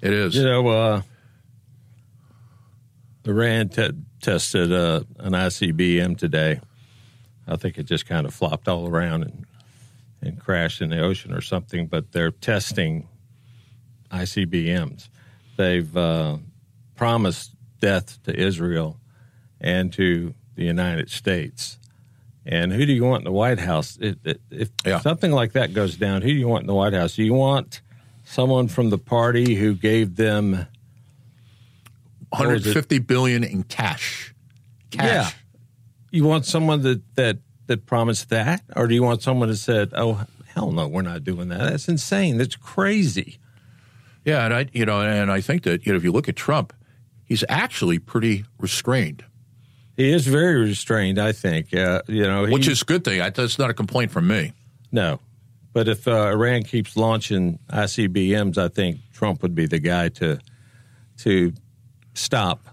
[0.00, 0.34] it is.
[0.34, 1.02] You know, uh,
[3.28, 6.60] Iran te- tested uh, an ICBM today.
[7.46, 9.44] I think it just kind of flopped all around and
[10.20, 11.86] and crashed in the ocean or something.
[11.86, 13.06] But they're testing
[14.10, 15.08] ICBMs.
[15.56, 16.38] They've uh,
[16.96, 18.98] promised death to Israel
[19.60, 21.78] and to the United States.
[22.44, 23.98] And who do you want in the White House?
[24.00, 24.16] If,
[24.50, 27.14] if something like that goes down, who do you want in the White House?
[27.14, 27.82] Do you want
[28.24, 30.77] someone from the party who gave them what was it?
[32.30, 34.34] 150 billion in cash.
[34.90, 35.04] Cash.
[35.04, 35.30] Yeah.
[36.10, 39.90] You want someone that that that promised that, or do you want someone that said,
[39.94, 41.58] "Oh, hell no, we're not doing that"?
[41.70, 42.38] That's insane.
[42.38, 43.38] That's crazy.
[44.24, 46.36] Yeah, and I, you know, and I think that you know, if you look at
[46.36, 46.72] Trump,
[47.24, 49.24] he's actually pretty restrained,
[49.96, 51.18] He is very restrained.
[51.18, 51.74] I think.
[51.74, 53.20] Uh, you know, which is a good thing.
[53.20, 54.52] I, that's not a complaint from me.
[54.90, 55.20] no.
[55.74, 60.38] But if uh, Iran keeps launching ICBMs, I think Trump would be the guy to
[61.18, 61.52] to
[62.18, 62.66] stop.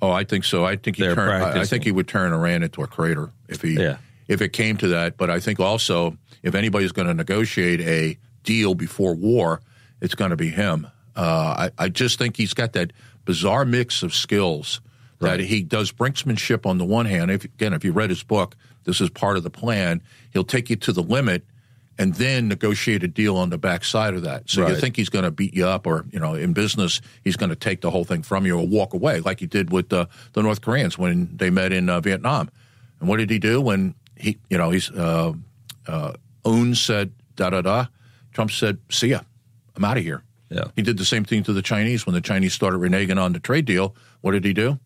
[0.00, 0.64] Oh, I think so.
[0.64, 3.30] I think he They're turn, I- I think he would turn Iran into a crater
[3.48, 3.98] if he Yeah.
[4.28, 5.16] if it came to that.
[5.16, 9.60] But I think also if anybody's going to negotiate a deal before war,
[10.00, 10.88] it's going to be him.
[11.14, 12.92] Uh, I, I just think he's got that
[13.24, 14.80] bizarre mix of skills
[15.20, 17.30] that he does brinksmanship on the one hand.
[17.30, 20.02] If again, if you read his book, this is part of the plan.
[20.32, 21.44] He'll take you to the limit
[21.98, 24.48] and then negotiate a deal on the backside of that.
[24.48, 27.36] So you think he's going to beat you up, or you know, in business, he's
[27.36, 29.92] going to take the whole thing from you or walk away, like he did with
[29.92, 32.50] uh, the North Koreans when they met in uh, Vietnam.
[33.00, 35.32] And what did he do when he, you know, he's uh,
[35.86, 36.12] uh,
[36.44, 37.86] Un said da da da,
[38.32, 39.20] Trump said, "See ya,
[39.76, 40.64] I'm out of here." Yeah.
[40.76, 43.40] He did the same thing to the Chinese when the Chinese started reneging on the
[43.40, 43.94] trade deal.
[44.20, 44.78] What did he do?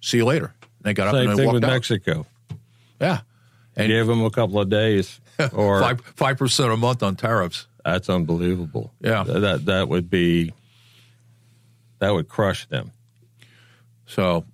[0.00, 0.54] See you later.
[0.82, 1.70] They got up Same and they thing walked with out.
[1.70, 2.26] Mexico.
[3.00, 3.20] Yeah,
[3.76, 5.20] and Give him a couple of days,
[5.52, 7.66] or five percent a month on tariffs.
[7.84, 8.92] That's unbelievable.
[9.00, 9.24] Yeah.
[9.24, 10.52] Th- that that would be
[11.98, 12.92] that would crush them.
[14.06, 14.44] So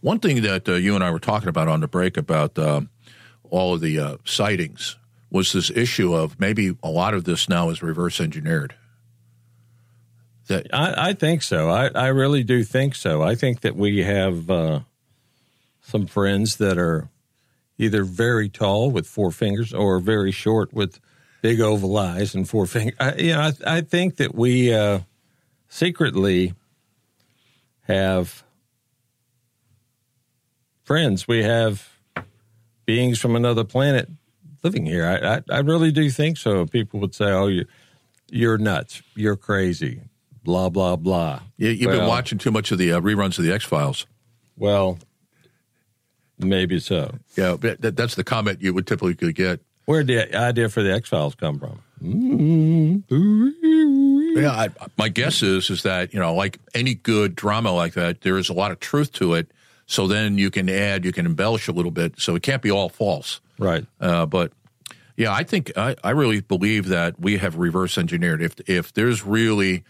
[0.00, 2.82] one thing that uh, you and I were talking about on the break about uh,
[3.50, 4.96] all of the uh, sightings
[5.30, 8.74] was this issue of maybe a lot of this now is reverse engineered.
[10.46, 11.70] That I, I think so.
[11.70, 13.22] I, I really do think so.
[13.22, 14.80] I think that we have uh,
[15.84, 17.08] some friends that are
[17.78, 20.98] either very tall with four fingers or very short with
[21.42, 22.94] big oval eyes and four fingers.
[22.98, 25.00] I, you know, I, I think that we uh,
[25.68, 26.54] secretly
[27.82, 28.44] have
[30.84, 31.28] friends.
[31.28, 31.98] We have
[32.86, 34.08] beings from another planet
[34.62, 35.06] living here.
[35.06, 36.64] I, I, I really do think so.
[36.66, 37.66] People would say, "Oh, you,
[38.30, 39.02] you're nuts.
[39.14, 40.00] You're crazy."
[40.42, 41.40] Blah blah blah.
[41.56, 44.06] you, you've been watching too much of the uh, reruns of the X Files.
[44.58, 44.98] Well,
[46.38, 47.14] maybe so.
[47.36, 49.60] Yeah, but that, that's the comment you would typically get.
[49.86, 51.80] Where did the idea for the X Files come from?
[54.36, 54.68] Yeah, I,
[54.98, 58.48] my guess is is that you know, like any good drama like that, there is
[58.48, 59.50] a lot of truth to it.
[59.86, 62.18] So then you can add, you can embellish a little bit.
[62.18, 63.84] So it can't be all false, Right.
[64.00, 64.50] uh, but
[65.16, 68.42] yeah, I think I, I really believe that we have reverse engineered.
[68.42, 69.84] If if there's really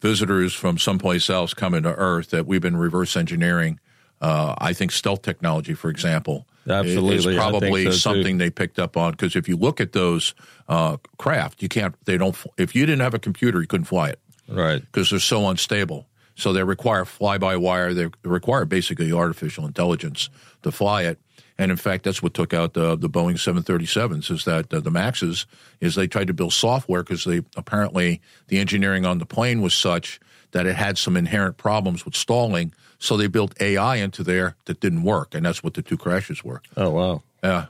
[0.00, 3.80] visitors from someplace else coming to Earth that we've been reverse engineering,
[4.20, 8.96] uh, I think stealth technology, for example, Absolutely, is probably so, something they picked up
[8.96, 9.12] on.
[9.12, 10.34] Because if you look at those
[10.68, 11.94] uh, craft, you can't.
[12.04, 12.36] They don't.
[12.58, 14.80] If you didn't have a computer, you couldn't fly it Right.
[14.82, 16.06] because they're so unstable.
[16.34, 17.92] So they require fly by wire.
[17.94, 20.30] They require basically artificial intelligence
[20.62, 21.18] to fly it.
[21.58, 24.90] And in fact, that's what took out the, the Boeing 737s is that uh, the
[24.90, 25.44] Maxes
[25.80, 29.74] is they tried to build software because they apparently the engineering on the plane was
[29.74, 30.20] such
[30.52, 32.72] that it had some inherent problems with stalling.
[33.02, 36.44] So they built AI into there that didn't work, and that's what the two crashes
[36.44, 36.60] were.
[36.76, 37.22] Oh wow.
[37.42, 37.66] Yeah,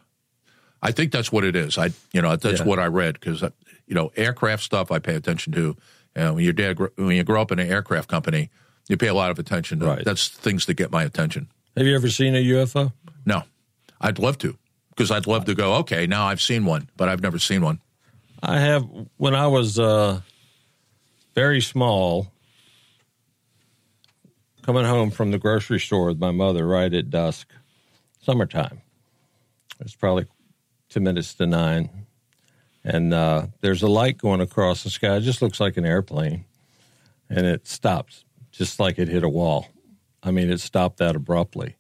[0.83, 1.79] I think that's what it is.
[1.79, 2.67] I, you know, that's Yeah.
[2.67, 3.41] what I read because,
[3.87, 5.77] you know, aircraft stuff I pay attention to.
[6.17, 8.51] Uh, when your dad, when you grow up in an aircraft company,
[8.89, 9.79] you pay a lot of attention.
[9.79, 10.05] To, Right.
[10.05, 11.47] That's things that get my attention.
[11.77, 12.93] Have you ever seen a UFO?
[13.25, 13.45] No,
[14.01, 14.59] I'd love to
[14.91, 15.75] because I'd love to go.
[15.77, 17.79] Okay, now I've seen one, but I've never seen one.
[18.43, 18.85] I have.
[19.19, 20.23] When I was uh,
[21.37, 22.33] very small,
[24.71, 27.49] coming home from the grocery store with my mother right at dusk,
[28.23, 28.81] summertime.
[29.81, 30.27] It's probably
[30.89, 32.07] two minutes to nine,
[32.85, 35.17] and uh, there's a light going across the sky.
[35.17, 36.45] It just looks like an airplane,
[37.29, 39.67] and it stops just like it hit a wall.
[40.23, 41.75] I mean, it stopped that abruptly,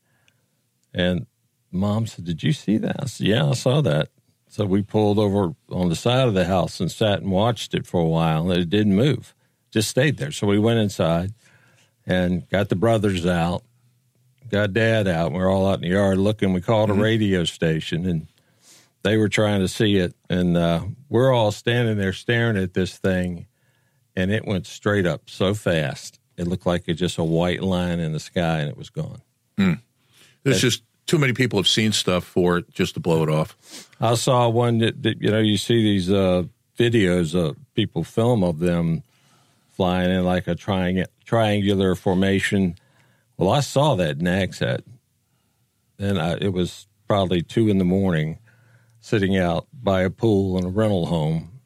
[0.92, 1.26] and
[1.70, 2.96] mom said, Did you see that?
[2.98, 4.08] I said, Yeah, I saw that.
[4.48, 7.86] So we pulled over on the side of the house and sat and watched it
[7.86, 9.32] for a while, and it didn't move,
[9.70, 10.32] just stayed there.
[10.32, 11.34] So we went inside
[12.06, 13.62] and got the brothers out,
[14.50, 15.26] got dad out.
[15.28, 16.52] And we are all out in the yard looking.
[16.52, 17.00] We called Mm-hmm.
[17.00, 18.26] a radio station, and
[19.02, 20.14] they were trying to see it.
[20.28, 23.46] And uh, we're all standing there staring at this thing,
[24.16, 26.18] and it went straight up so fast.
[26.36, 29.20] It looked like it just a white line in the sky, and it was gone.
[30.42, 33.56] There's just too many people have seen stuff for it just to blow it off.
[34.00, 36.44] I saw one that, that you know you see these uh,
[36.78, 39.02] videos of people film of them
[39.72, 42.74] flying in like a triang- triangular formation.
[43.36, 44.82] Well, I saw that in Nags Head,
[45.96, 48.40] and I, it was probably two in the morning,
[48.98, 51.60] sitting out by a pool in a rental home.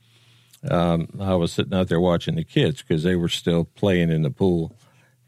[0.71, 4.21] Um, I was sitting out there watching the kids because they were still playing in
[4.21, 4.77] the pool,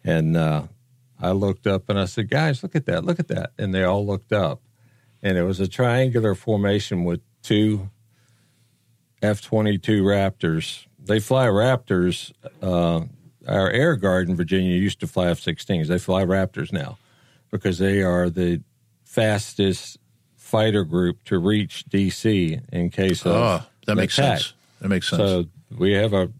[0.05, 0.65] and uh,
[1.19, 3.07] I looked up and I said, "Guys, look at that!
[3.07, 4.61] Look at that!" And they all looked up,
[5.23, 7.89] and it was a triangular formation with two
[9.23, 10.85] F twenty two Raptors.
[11.03, 12.33] They fly Raptors.
[12.61, 13.07] Uh,
[13.47, 15.87] our Air Guard in Virginia used to fly F 16s.
[15.87, 16.99] They fly Raptors now
[17.51, 18.63] because they are the
[19.05, 19.99] fastest
[20.37, 24.39] fighter group to reach DC in case of Oh, that makes attack.
[24.41, 24.53] sense.
[24.81, 25.21] That makes sense.
[25.21, 26.31] So we have a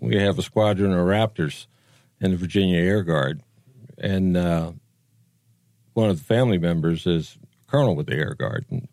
[0.00, 1.66] we have a squadron of Raptors
[2.20, 3.42] in the Virginia Air Guard,
[3.98, 4.72] and uh,
[5.94, 7.36] one of the family members is
[7.66, 8.88] a colonel with the Air Guard, and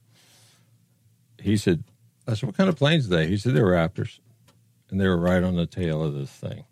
[1.42, 1.84] he said,
[2.28, 4.20] "I said, what kind of planes are they?" He said, "They're Raptors,"
[4.90, 6.64] and they were right on the tail of this thing.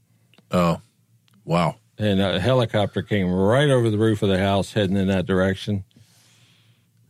[0.51, 0.81] Oh,
[1.43, 1.75] wow!
[1.97, 5.83] And a helicopter came right over the roof of the house, heading in that direction.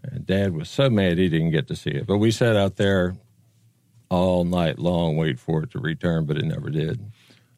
[0.04, 2.76] And Dad was so mad he didn't get to see it, but we sat out
[2.76, 3.16] there
[4.10, 7.04] all night long, wait for it to return, but it never did.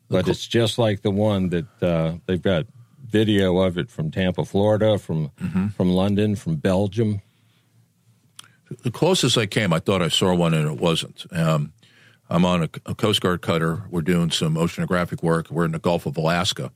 [0.09, 2.65] But it's just like the one that uh, they've got
[3.05, 5.31] video of it from Tampa, Florida, from
[5.75, 7.21] from London, from Belgium.
[8.83, 11.25] The closest I came, I thought I saw one, and it wasn't.
[11.31, 11.73] Um,
[12.29, 13.83] I'm on a, a Coast Guard cutter.
[13.89, 15.49] We're doing some oceanographic work.
[15.49, 16.71] We're in the Gulf of Alaska,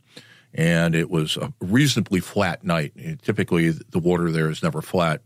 [0.53, 2.93] and it was a reasonably flat night.
[3.21, 5.21] Typically, the water there is never flat,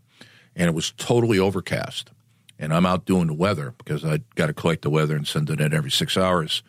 [0.54, 2.10] and it was totally overcast.
[2.58, 5.50] And I'm out doing the weather because I got to collect the weather and send
[5.50, 6.62] it in every six hours.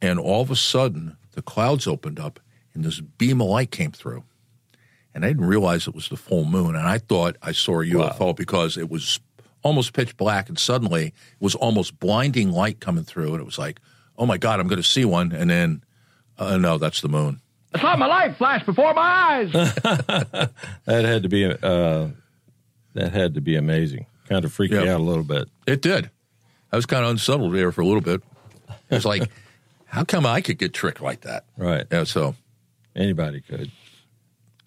[0.00, 2.40] And all of a sudden, the clouds opened up,
[2.74, 4.24] and this beam of light came through.
[5.14, 6.76] And I didn't realize it was the full moon.
[6.76, 9.20] And I thought I saw a UFO because it was
[9.62, 10.48] almost pitch black.
[10.48, 13.32] And suddenly it was almost blinding light coming through.
[13.32, 13.80] And it was like,
[14.18, 15.32] oh my God, I'm going to see one.
[15.32, 15.84] And then,
[16.38, 17.40] uh, no, that's the moon.
[17.74, 19.02] I saw my life flash before my
[19.52, 19.52] eyes.
[20.86, 22.08] That had to be uh,
[22.94, 24.06] that had to be amazing.
[24.28, 25.48] Kind of freaked me out a little bit.
[25.66, 26.10] It did.
[26.72, 28.22] I was kind of unsettled there for a little bit.
[28.90, 29.30] It was like,
[29.84, 31.44] how come I could get tricked like that?
[31.56, 31.86] Right.
[31.92, 32.04] Yeah.
[32.04, 32.34] So
[32.94, 33.70] Anybody could.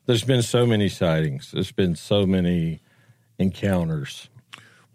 [0.05, 1.51] There's been so many sightings.
[1.51, 2.81] There's been so many
[3.37, 4.29] encounters,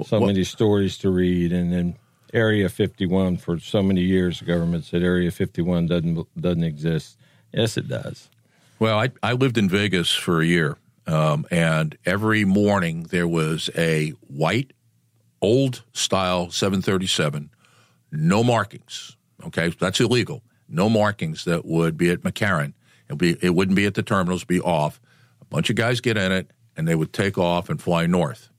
[0.05, 1.96] so many stories to read, and then
[2.32, 7.18] Area 51 for so many years, the government said Area 51 doesn't doesn't exist.
[7.53, 8.28] Yes, it does.
[8.78, 10.76] Well, I, I lived in Vegas for a year,
[11.07, 14.72] um, and every morning there was a white,
[15.42, 17.51] old style 737,
[18.12, 19.16] no markings.
[19.46, 20.42] Okay, that's illegal.
[20.68, 22.74] No markings that would be at McCarran.
[23.09, 25.01] It'd be, it wouldn't be at the terminals, be off.
[25.40, 28.51] A bunch of guys get in it, and they would take off and fly north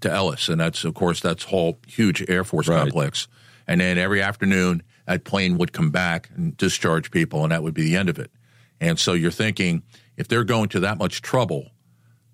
[0.00, 2.80] to Nellis, and that's of course that's whole huge Air Force Right.
[2.80, 3.28] complex.
[3.66, 7.74] And then every afternoon, that plane would come back and discharge people, and that would
[7.74, 8.30] be the end of it.
[8.80, 9.82] And so you're thinking,
[10.16, 11.70] if they're going to that much trouble,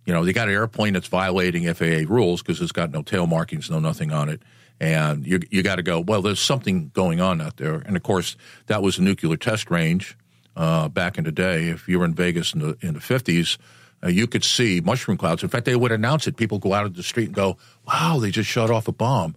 [0.05, 3.27] you know, they got an airplane that's violating FAA rules because it's got no tail
[3.27, 4.43] markings, no nothing on it.
[4.81, 7.75] And you, you got to go, well, there's something going on out there.
[7.75, 8.37] And of course,
[8.67, 10.17] that was a nuclear test range
[10.57, 11.69] uh, back in the day.
[11.69, 13.59] If you were in Vegas in the, in the 50s,
[14.05, 15.43] uh, you could see mushroom clouds.
[15.43, 16.37] In fact, they would announce it.
[16.37, 19.37] People go out of the street and go, wow, they just shot off a bomb.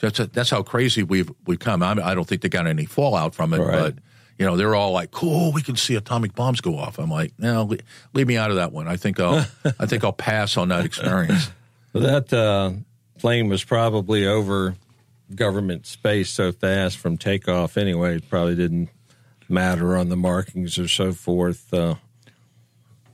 [0.00, 1.82] That's, that's how crazy we've, we've come.
[1.82, 3.72] I, mean, I don't think they got any fallout from it, Right.
[3.72, 3.94] but
[4.38, 7.32] you know, they're all like, "Cool, we can see atomic bombs go off." I'm like,
[7.38, 7.76] "No, le-
[8.14, 8.88] leave me out of that one.
[8.88, 9.46] I think I'll,
[9.78, 11.52] I think I'll pass on that experience."
[11.92, 12.72] That uh,
[13.20, 14.74] plane was probably over
[15.32, 18.16] government space so fast from takeoff anyway.
[18.16, 18.88] It probably didn't
[19.48, 21.72] matter on the markings or so forth.
[21.72, 21.94] Uh,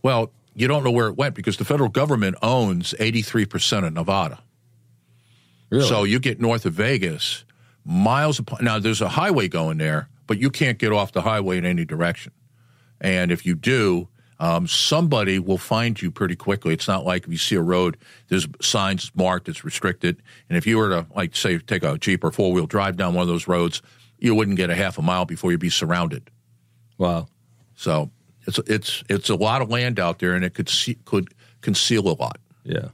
[0.02, 3.92] Well, you don't know where it went because the federal government owns 83 percent of
[3.92, 4.42] Nevada.
[5.70, 5.86] Really?
[5.86, 7.44] So you get north of Vegas,
[7.84, 8.64] miles upon.
[8.64, 11.84] Now there's a highway going there, but you can't get off the highway in any
[11.84, 12.32] direction.
[13.00, 14.08] And if you do,
[14.38, 16.72] um, somebody will find you pretty quickly.
[16.74, 17.96] It's not like if you see a road,
[18.28, 20.22] there's signs marked, it's restricted.
[20.48, 23.14] And if you were to, like, say, take a Jeep or four wheel drive down
[23.14, 23.82] one of those roads,
[24.18, 26.30] you wouldn't get a half a mile before you'd be surrounded.
[26.98, 27.26] wow.
[27.76, 28.10] So
[28.58, 32.08] it's it's it's a lot of land out there, and it could see, could conceal
[32.08, 32.38] a lot.
[32.64, 32.88] Yeah.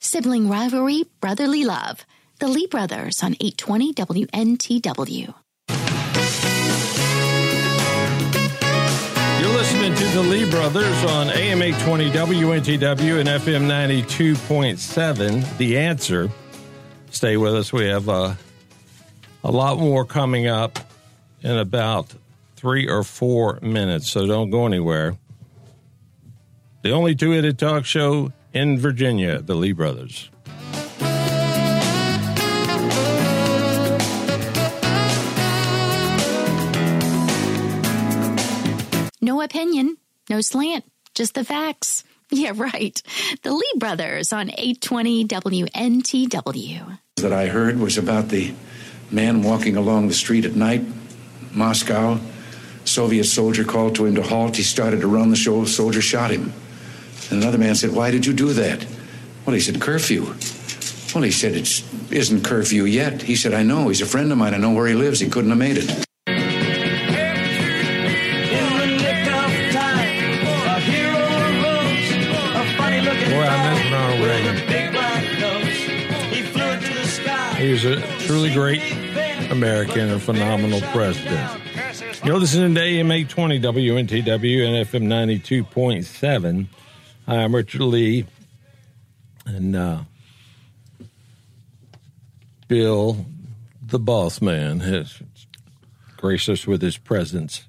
[0.00, 2.04] Sibling rivalry, brotherly love.
[2.40, 5.34] The Lee Brothers on 820 WNTW.
[9.40, 15.56] You're listening to the Lee Brothers on AM 820 WNTW and FM 92.7.
[15.58, 16.30] The answer.
[17.10, 17.72] Stay with us.
[17.72, 18.34] We have uh,
[19.44, 20.78] a lot more coming up
[21.42, 22.12] in about
[22.64, 25.18] three or four minutes, so don't go anywhere.
[26.80, 30.30] The only two headed talk show in Virginia, the Lee Brothers.
[39.20, 39.96] No opinion,
[40.28, 40.84] no slant,
[41.14, 42.04] just the facts.
[42.30, 43.00] Yeah, right.
[43.42, 46.98] The Lee Brothers on 820 WNTW.
[47.16, 48.54] that I heard was about the
[49.10, 50.82] man walking along the street at night,
[51.52, 52.18] Moscow.
[52.84, 54.56] Soviet soldier called to him to halt.
[54.56, 55.30] He started to run.
[55.30, 56.52] The soldier shot him.
[57.30, 58.84] And another man said, "Why did you do that?"
[59.44, 60.34] Well, he said, "Curfew."
[61.14, 63.88] Well, he said, "It isn't curfew yet." He said, "I know.
[63.88, 64.54] He's a friend of mine.
[64.54, 65.20] I know where he lives.
[65.20, 66.04] He couldn't have made it."
[77.58, 78.82] He was a truly great
[79.50, 81.50] American and phenomenal president.
[82.22, 86.66] You're listening to AM 820 WNTW and FM 92.7.
[87.26, 88.26] Hi, I'm Richard Lee.
[89.44, 90.00] And uh,
[92.68, 93.26] Bill,
[93.82, 95.22] the boss man, has
[96.16, 97.64] graced us with his presence.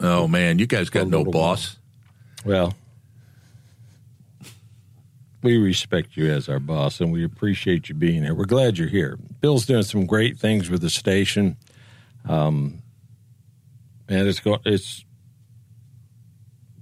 [0.00, 1.76] Oh man, you guys got no boss.
[2.44, 2.74] Well,
[5.42, 8.34] we respect you as our boss and we appreciate you being here.
[8.34, 9.18] We're glad you're here.
[9.40, 11.56] Bill's doing some great things with the station.
[12.28, 12.82] Um,
[14.10, 15.04] and it's go- it's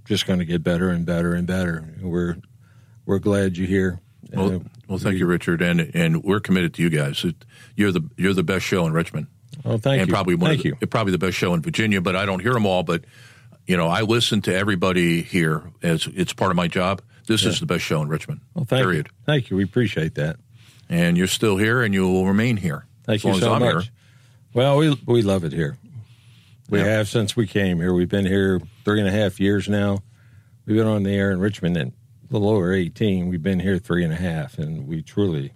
[0.05, 1.85] just going to get better and better and better.
[2.01, 2.37] We're
[3.05, 4.01] we're glad you're here.
[4.33, 7.23] Well, Uh, well, thank you, Richard, and and we're committed to you guys.
[7.75, 9.27] You're the you're the best show in Richmond.
[9.65, 10.13] Oh, thank and you.
[10.13, 12.01] probably one Thank the, probably the best show in Virginia.
[12.01, 12.83] But I don't hear them all.
[12.83, 13.05] But
[13.67, 17.01] you know, I listen to everybody here as it's part of my job.
[17.27, 18.41] This is the best show in Richmond.
[18.55, 19.07] well, thank period.
[19.11, 19.13] you.
[19.27, 19.57] Thank you.
[19.57, 20.37] We appreciate that.
[20.89, 22.87] And you're still here, and you will remain here.
[23.03, 23.83] Thank as you long so as I'm much.
[23.85, 23.93] here.
[24.53, 25.77] Well, we we love it here.
[26.69, 26.85] We Yeah.
[26.85, 27.93] have since we came here.
[27.93, 29.99] We've been here three and a half years now.
[30.65, 31.93] We've been on the air in Richmond and
[32.29, 33.27] a little over eighteen.
[33.27, 35.53] We've been here three and a half, and we truly,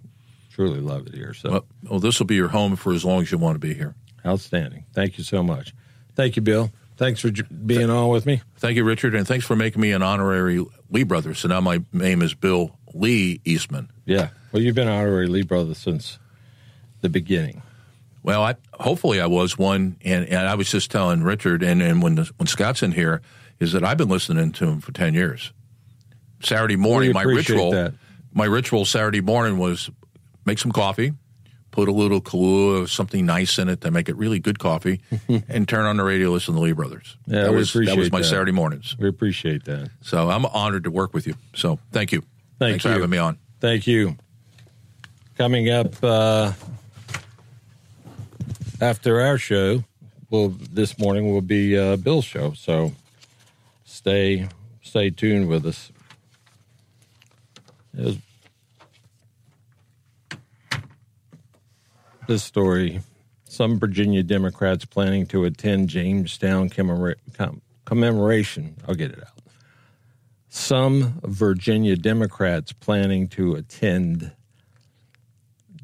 [0.50, 1.32] truly love it here.
[1.34, 3.60] So Well, well, this will be your home for as long as you want to
[3.60, 3.94] be here.
[4.26, 4.84] outstanding.
[4.94, 5.74] Thank you so much.
[6.16, 6.70] Thank you, Bill.
[6.96, 8.40] Thanks for being on with me.
[8.56, 11.34] Thank you, Richard, and thanks for making me an honorary Lee brother.
[11.34, 13.90] So now my name is Bill Lee Eastman.
[14.06, 14.28] Yeah.
[14.52, 16.18] Well, you've been honorary Lee brother since
[17.02, 17.62] the beginning.
[18.24, 22.02] Well, I hopefully I was one, and, and I was just telling Richard, and, and
[22.02, 23.20] when the, when Scott's in here,
[23.60, 25.52] is that I've been listening to him for ten years.
[26.42, 27.92] Saturday morning, my ritual, that.
[28.32, 29.90] my ritual Saturday morning was
[30.46, 31.12] make some coffee,
[31.70, 35.02] put a little Kahlua, something nice in it to make it really good coffee,
[35.48, 37.18] and turn on the radio, listen to Lee Brothers.
[37.26, 38.24] Yeah, that was that was my that.
[38.24, 38.96] Saturday mornings.
[38.98, 39.90] We appreciate that.
[40.00, 41.34] So I'm honored to work with you.
[41.54, 42.20] So thank you.
[42.58, 42.88] Thank Thanks you.
[42.88, 43.38] for having me on.
[43.60, 44.16] Thank you.
[45.36, 46.52] Coming up uh,
[48.80, 49.84] after our show,
[50.30, 52.52] well, this morning will be uh, Bill's show.
[52.52, 52.92] So
[53.84, 54.48] stay
[54.82, 55.90] stay tuned with us.
[57.92, 58.18] There's-
[62.26, 63.00] This story:
[63.44, 68.76] Some Virginia Democrats planning to attend Jamestown commemora- com- commemoration.
[68.88, 69.28] I'll get it out
[70.54, 74.30] some Virginia Democrats planning to attend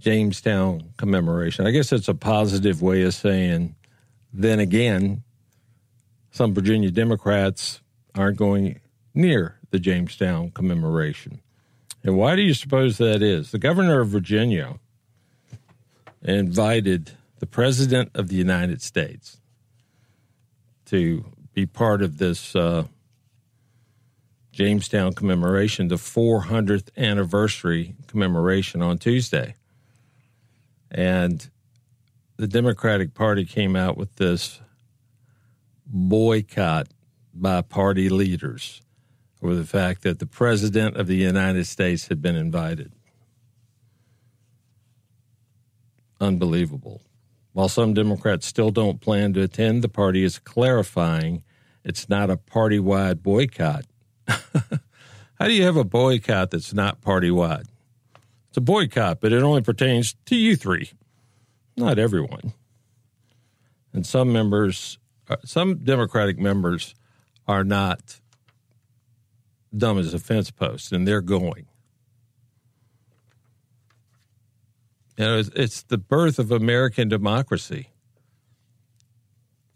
[0.00, 1.66] Jamestown commemoration.
[1.66, 3.76] I guess it's a positive way of saying,
[4.32, 5.22] then again,
[6.30, 7.80] some Virginia Democrats
[8.14, 8.80] aren't going
[9.14, 11.40] near the Jamestown commemoration.
[12.02, 13.50] And why do you suppose that is?
[13.50, 14.78] The governor of Virginia
[16.22, 19.38] invited the President of the United States
[20.86, 22.56] to be part of this.
[22.56, 22.84] Uh,
[24.52, 29.54] Jamestown commemoration, the 400th anniversary commemoration on Tuesday.
[30.90, 31.48] And
[32.36, 34.60] the Democratic Party came out with this
[35.86, 36.88] boycott
[37.34, 38.82] by party leaders
[39.42, 42.92] over the fact that the President of the United States had been invited.
[46.20, 47.00] Unbelievable.
[47.52, 51.42] While some Democrats still don't plan to attend, the party is clarifying
[51.82, 53.86] it's not a party wide boycott.
[54.26, 57.66] How do you have a boycott that's not party wide?
[58.50, 60.90] It's a boycott, but it only pertains to you three,
[61.76, 62.52] not everyone.
[63.92, 64.98] And some members,
[65.28, 66.96] uh, some Democratic members
[67.46, 68.18] are not
[69.76, 71.66] dumb as a fence post, and they're going.
[75.16, 77.90] You know, it's, the birth of American democracy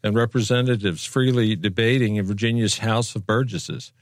[0.02, 3.92] and representatives freely debating in Virginia's House of Burgesses.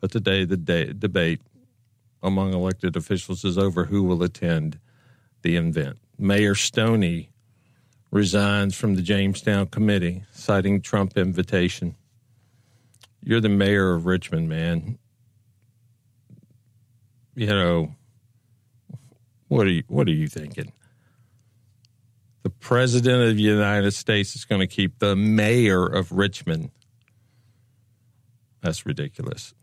[0.00, 1.40] But today, the day, debate
[2.22, 4.78] among elected officials is over who will attend
[5.42, 5.98] the event.
[6.18, 7.30] Mayor Stoney
[8.10, 11.94] resigns from the Jamestown committee, citing Trump invitation.
[13.22, 14.98] You're the mayor of Richmond, man.
[17.34, 17.94] You know,
[19.48, 20.72] what are you what are you thinking?
[22.42, 26.70] The president of the United States is going to keep the mayor of Richmond.
[28.62, 29.54] That's ridiculous.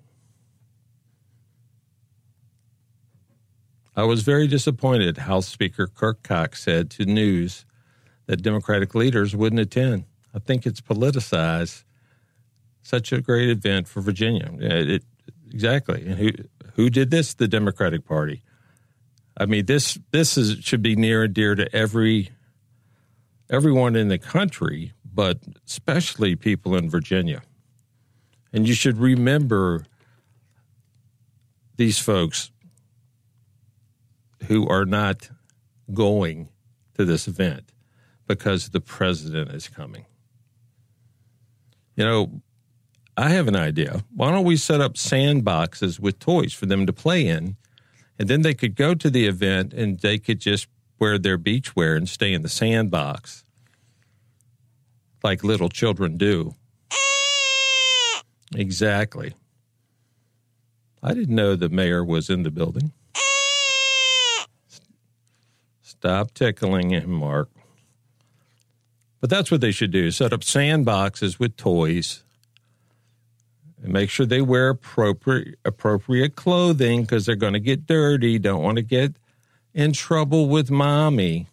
[3.96, 7.66] I was very disappointed, House Speaker Kirk Cox said to News
[8.26, 10.04] that Democratic leaders wouldn't attend.
[10.34, 11.84] I think it's politicized
[12.82, 14.52] such a great event for Virginia.
[14.60, 15.04] It, it,
[15.50, 16.06] exactly.
[16.06, 16.32] And who
[16.76, 17.34] who did this?
[17.34, 18.44] The Democratic Party.
[19.38, 22.30] I mean this this is should be near and dear to every
[23.50, 27.42] everyone in the country, but especially people in Virginia.
[28.52, 29.86] And you should remember
[31.78, 32.52] these folks
[34.48, 35.30] who are not
[35.94, 36.50] going
[36.96, 37.72] to this event
[38.28, 40.06] because the president is coming.
[41.96, 42.42] You know,
[43.18, 44.04] I have an idea.
[44.14, 47.56] Why don't we set up sandboxes with toys for them to play in?
[48.18, 50.68] And then they could go to the event and they could just
[51.00, 53.44] wear their beach wear and stay in the sandbox
[55.24, 56.54] like little children do.
[58.56, 59.34] Exactly.
[61.02, 62.94] I didn't know the mayor was in the building.
[66.00, 67.50] Stop tickling him, Mark.
[69.22, 72.24] But that's what they should do set up sandboxes with toys
[73.82, 78.62] and make sure they wear appropriate, appropriate clothing because they're going to get dirty, don't
[78.62, 79.16] want to get
[79.74, 81.48] in trouble with mommy.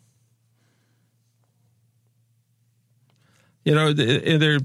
[3.65, 4.59] You know, they're,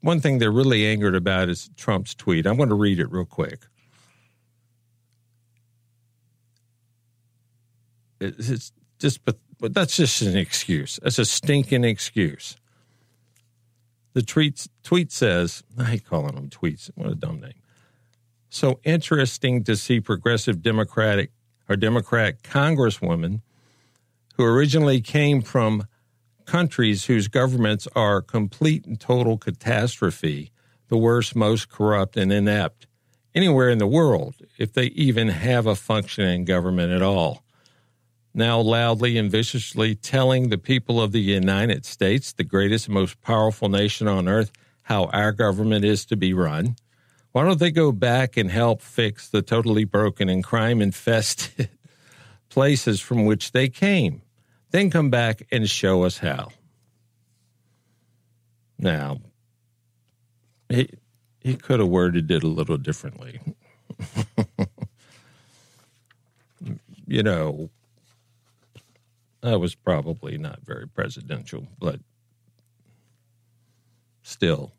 [0.00, 2.46] one thing they're really angered about is Trump's tweet.
[2.46, 3.60] I'm going to read it real quick.
[8.20, 8.72] It's
[9.04, 10.98] just, but, but that's just an excuse.
[11.02, 12.56] That's a stinking excuse.
[14.14, 16.90] The tweet, tweet says, I hate calling them tweets.
[16.94, 17.52] What a dumb name.
[18.48, 21.32] So interesting to see progressive Democratic
[21.68, 23.42] or Democrat congresswomen
[24.38, 25.86] who originally came from
[26.46, 30.50] countries whose governments are complete and total catastrophe,
[30.88, 32.86] the worst, most corrupt, and inept
[33.34, 37.43] anywhere in the world, if they even have a functioning government at all.
[38.34, 43.20] Now, loudly and viciously telling the people of the United States, the greatest and most
[43.22, 44.50] powerful nation on earth,
[44.82, 46.76] how our government is to be run.
[47.30, 51.68] Why don't they go back and help fix the totally broken and crime infested
[52.48, 54.22] places from which they came?
[54.74, 56.48] then come back and show us how.
[58.76, 59.20] Now,
[60.68, 60.88] he,
[61.38, 63.38] he could have worded it a little differently.
[67.06, 67.70] you know,
[69.44, 72.00] that was probably not very presidential, but
[74.22, 74.72] still.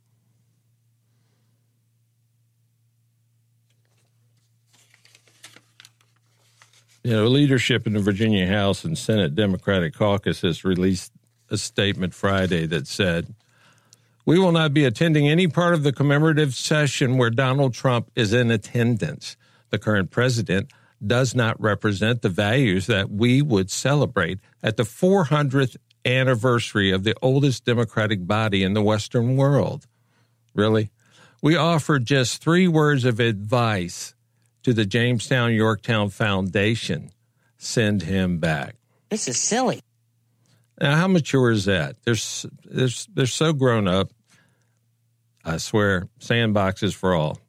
[7.06, 11.12] you know, leadership in the Virginia House and Senate Democratic caucus has released
[11.52, 13.36] a statement Friday that said,
[14.26, 18.34] We will not be attending any part of the commemorative session where Donald Trump is
[18.34, 19.38] in attendance.
[19.70, 20.72] The current president
[21.06, 27.16] does not represent the values that we would celebrate at the 400th anniversary of the
[27.22, 29.88] oldest democratic body in the Western world.
[30.54, 30.92] Really?
[31.42, 34.16] We offer just three words of advice
[34.64, 37.12] to the Jamestown Yorktown Foundation.
[37.58, 38.76] Send him back.
[39.10, 39.82] This is silly.
[40.80, 41.98] Now, how mature is that?
[42.04, 42.16] They're,
[42.66, 44.12] they're, they're so grown up.
[45.44, 47.40] I swear, sandboxes for all.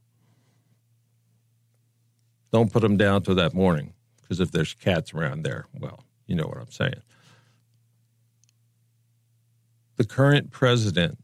[2.56, 3.92] Don't put them down till that morning,
[4.22, 7.02] because if there's cats around there, well, you know what I'm saying.
[9.96, 11.18] The current president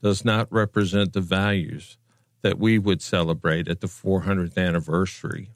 [0.00, 1.98] does not represent the values
[2.42, 5.50] that we would celebrate at the 400th anniversary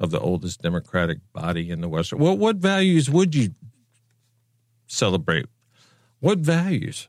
[0.00, 2.18] of the oldest democratic body in the Western.
[2.18, 3.54] Well, what values would you
[4.88, 5.46] celebrate?
[6.18, 7.06] What values?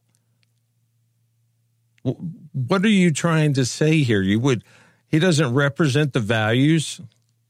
[2.03, 4.22] What are you trying to say here?
[4.22, 4.64] You would
[5.12, 7.02] he doesn't represent the values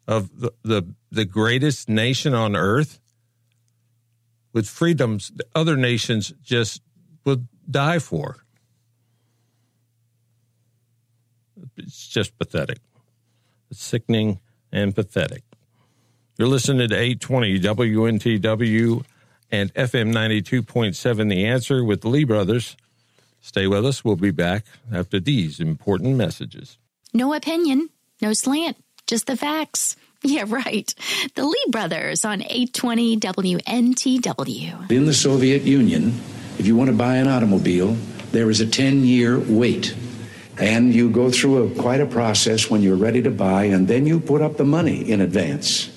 [0.08, 3.00] of the, the, the greatest nation on earth
[4.52, 6.82] with freedoms other nations just
[7.24, 8.38] would die for.
[11.78, 12.80] It's just pathetic.
[13.70, 14.40] It's sickening
[14.72, 15.44] and pathetic.
[16.38, 19.06] You're listening to 820 WNTW
[19.52, 22.76] and FM 92.7 The Answer with the Lee Brothers.
[23.40, 24.04] Stay with us.
[24.04, 26.78] We'll be back after these important messages.
[27.14, 27.90] No opinion,
[28.22, 28.78] no slant,
[29.08, 29.96] just the facts.
[30.24, 30.94] Yeah, right.
[31.34, 34.92] The Lee Brothers on 820 WNTW.
[34.92, 36.14] In the Soviet Union,
[36.60, 37.98] if you want to buy an automobile,
[38.32, 39.96] there is a 10 year wait.
[40.60, 44.06] And you go through a, quite a process when you're ready to buy, and then
[44.06, 45.90] you put up the money in advance.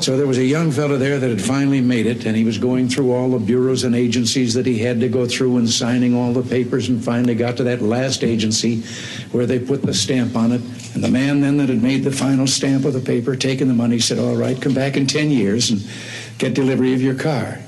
[0.00, 2.58] So there was a young fellow there that had finally made it, and he was
[2.58, 6.14] going through all the bureaus and agencies that he had to go through and signing
[6.14, 8.82] all the papers, and finally got to that last agency
[9.30, 10.60] where they put the stamp on it.
[10.94, 13.74] And the man then that had made the final stamp of the paper, taking the
[13.74, 15.80] money, said, All right, come back in 10 years and
[16.38, 17.58] get delivery of your car.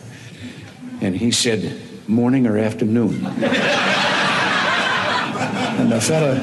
[1.01, 3.24] And he said, Morning or afternoon?
[5.77, 6.36] And the fella,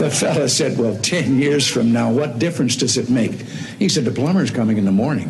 [0.00, 3.32] the fella said, Well, 10 years from now, what difference does it make?
[3.78, 5.28] He said, The plumber's coming in the morning.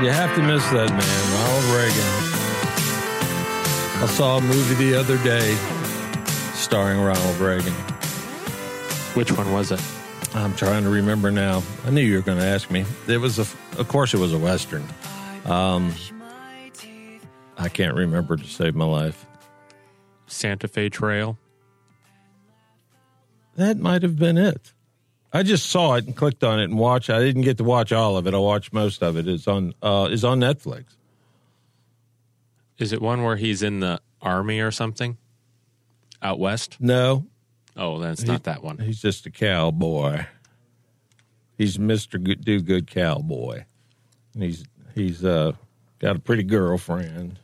[0.00, 2.12] You have to miss that man, Ronald Reagan.
[4.02, 5.54] I saw a movie the other day
[6.54, 7.74] starring Ronald Reagan.
[9.14, 9.80] Which one was it?
[10.34, 11.62] I'm trying to remember now.
[11.84, 12.86] I knew you were going to ask me.
[13.06, 13.42] It was, a,
[13.78, 14.82] of course, it was a western.
[15.44, 15.94] Um,
[17.62, 19.24] I can't remember to save my life.
[20.26, 21.38] Santa Fe Trail.
[23.54, 24.72] That might have been it.
[25.32, 27.08] I just saw it and clicked on it and watched.
[27.08, 28.34] I didn't get to watch all of it.
[28.34, 29.28] I watched most of it.
[29.28, 30.96] It's on uh, is on Netflix.
[32.78, 35.16] Is it one where he's in the army or something?
[36.20, 36.78] Out west?
[36.80, 37.26] No.
[37.76, 38.78] Oh, that's not that one.
[38.78, 40.26] He's just a cowboy.
[41.56, 43.64] He's Mister Do Good Cowboy,
[44.34, 44.64] and he's
[44.96, 45.52] he's uh,
[46.00, 47.38] got a pretty girlfriend.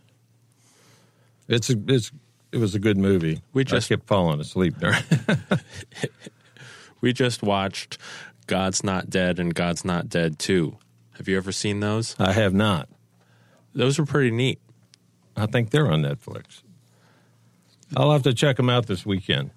[1.48, 2.12] It's a it's
[2.52, 3.42] it was a good movie.
[3.52, 5.02] We I just- kept falling asleep during.
[7.00, 7.96] We just watched
[8.48, 10.76] God's Not Dead and God's Not Dead 2.
[11.16, 12.16] Have you ever seen those?
[12.18, 12.88] I have not.
[13.72, 14.58] Those were pretty neat.
[15.36, 16.62] I think they're on Netflix.
[17.96, 19.50] I'll have to check them out this weekend.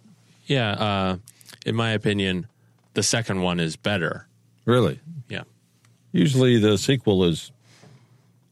[0.46, 1.18] Yeah, uh,
[1.66, 2.46] in my opinion,
[2.94, 4.28] the second one is better.
[4.66, 5.00] Really?
[5.28, 5.44] Yeah.
[6.12, 7.52] Usually the sequel is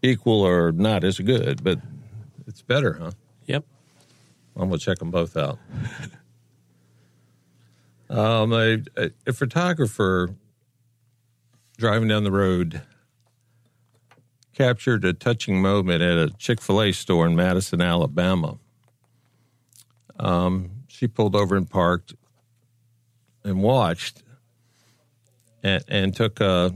[0.02, 1.80] equal or not as good, but
[2.48, 3.11] it's better, huh?
[3.49, 3.65] Yep.
[4.55, 5.57] I'm gonna check them both out.
[8.11, 10.35] um, a, a, a photographer
[11.77, 12.84] driving down the road
[14.53, 18.59] captured a touching moment at a Chick Fil A store in Madison, Alabama.
[20.19, 22.13] Um, she pulled over and parked
[23.43, 24.21] and watched
[25.63, 26.76] and, and took a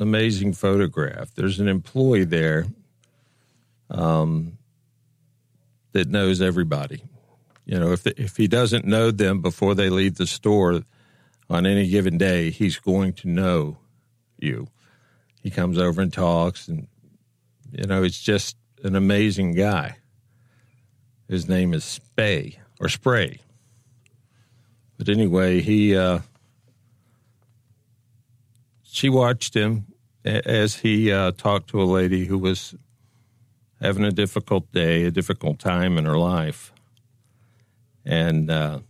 [0.00, 1.34] amazing photograph.
[1.34, 2.68] There's an employee there
[3.90, 4.56] um,
[5.94, 7.02] that knows everybody.
[7.64, 10.82] You know, if if he doesn't know them before they leave the store
[11.48, 13.78] on any given day, he's going to know
[14.38, 14.68] you.
[15.42, 16.88] He comes over and talks, and
[17.72, 19.96] you know, it's just an amazing guy.
[21.28, 23.38] His name is Spay or Spray.
[24.98, 26.18] But anyway, he uh,
[28.82, 29.86] she watched him
[30.24, 32.74] as he uh, talked to a lady who was
[33.80, 36.72] having a difficult day, a difficult time in her life.
[38.04, 38.80] And uh,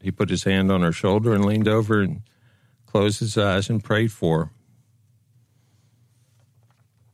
[0.00, 2.22] he put his hand on her shoulder and leaned over and
[2.86, 4.50] closed his eyes and prayed for her.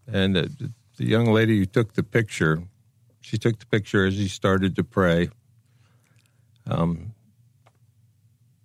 [0.07, 0.47] And uh,
[0.97, 2.63] the young lady who took the picture,
[3.21, 5.31] she took the picture as he started to pray.
[6.67, 7.15] Um,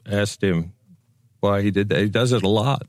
[0.06, 0.74] asked him
[1.40, 2.00] why he did that.
[2.00, 2.88] He does it a lot.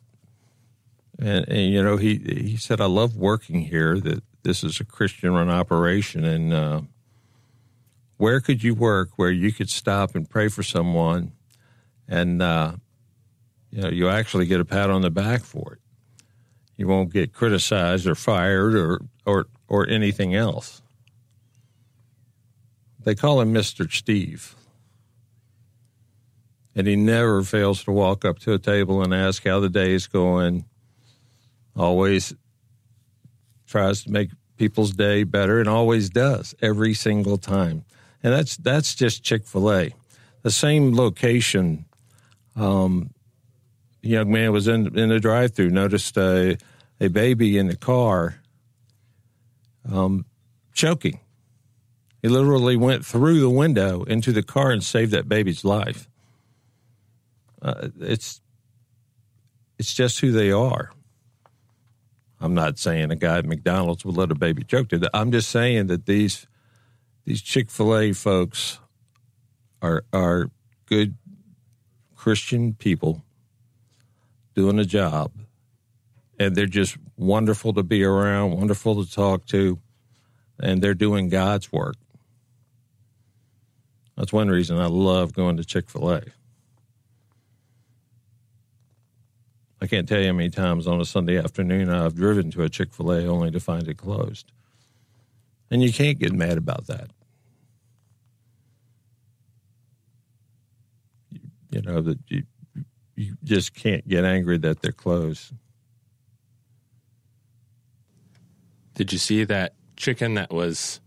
[1.19, 4.01] And, and you know, he he said, "I love working here.
[4.01, 6.81] That this is a Christian-run operation, and uh,
[8.17, 11.33] where could you work where you could stop and pray for someone,
[12.09, 12.73] and uh,
[13.71, 15.79] you know, you actually get a pat on the back for it.
[16.77, 20.83] You won't get criticized or fired or or or anything else.
[23.03, 24.57] They call him Mister Steve."
[26.77, 29.93] And he never fails to walk up to a table and ask how the day
[29.93, 30.65] is going.
[31.77, 32.33] Always
[33.71, 37.85] tries to make people's day better and always does every single time.
[38.23, 39.95] And that's that's just Chick fil A.
[40.43, 41.87] The same location,
[42.57, 43.11] um,
[44.03, 46.59] young man was in in the drive through, noticed a,
[47.01, 48.41] a baby in the car
[49.91, 50.27] um,
[50.75, 51.21] choking.
[52.23, 56.09] He literally went through the window into the car and saved that baby's life.
[57.63, 58.41] Uh, it's
[59.79, 60.91] it's just who they are.
[62.41, 65.11] I'm not saying a guy at McDonald's would let a baby choke to that.
[65.13, 66.47] I'm just saying that these
[67.25, 68.79] these Chick Fil A folks
[69.83, 70.51] are are
[70.87, 71.17] good
[72.17, 73.25] Christian people
[74.55, 75.33] doing a job,
[76.39, 79.79] and they're just wonderful to be around, wonderful to talk to,
[80.59, 81.97] and they're doing God's work.
[84.17, 86.23] That's one reason I love going to Chick Fil A.
[89.83, 92.69] I can't tell you how many times on a Sunday afternoon I've driven to a
[92.69, 94.53] Chick fil A only to find it closed.
[95.71, 97.11] And you can't get mad about that.
[101.31, 101.41] You,
[101.71, 102.43] you know, that you,
[103.15, 105.53] you just can't get angry that they're closed.
[108.95, 111.01] Did you see that chicken that was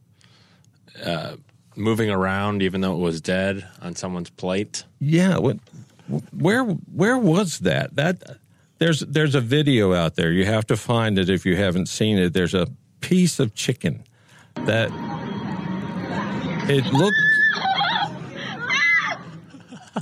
[1.06, 1.36] uh,
[1.76, 4.84] moving around even though it was dead on someone's plate?
[5.00, 5.58] Yeah, what,
[6.32, 7.96] where where was that?
[7.96, 8.40] That
[8.84, 10.30] there's there's a video out there.
[10.30, 12.34] You have to find it if you haven't seen it.
[12.34, 12.68] There's a
[13.00, 14.04] piece of chicken
[14.56, 14.90] that
[16.70, 17.16] it looked.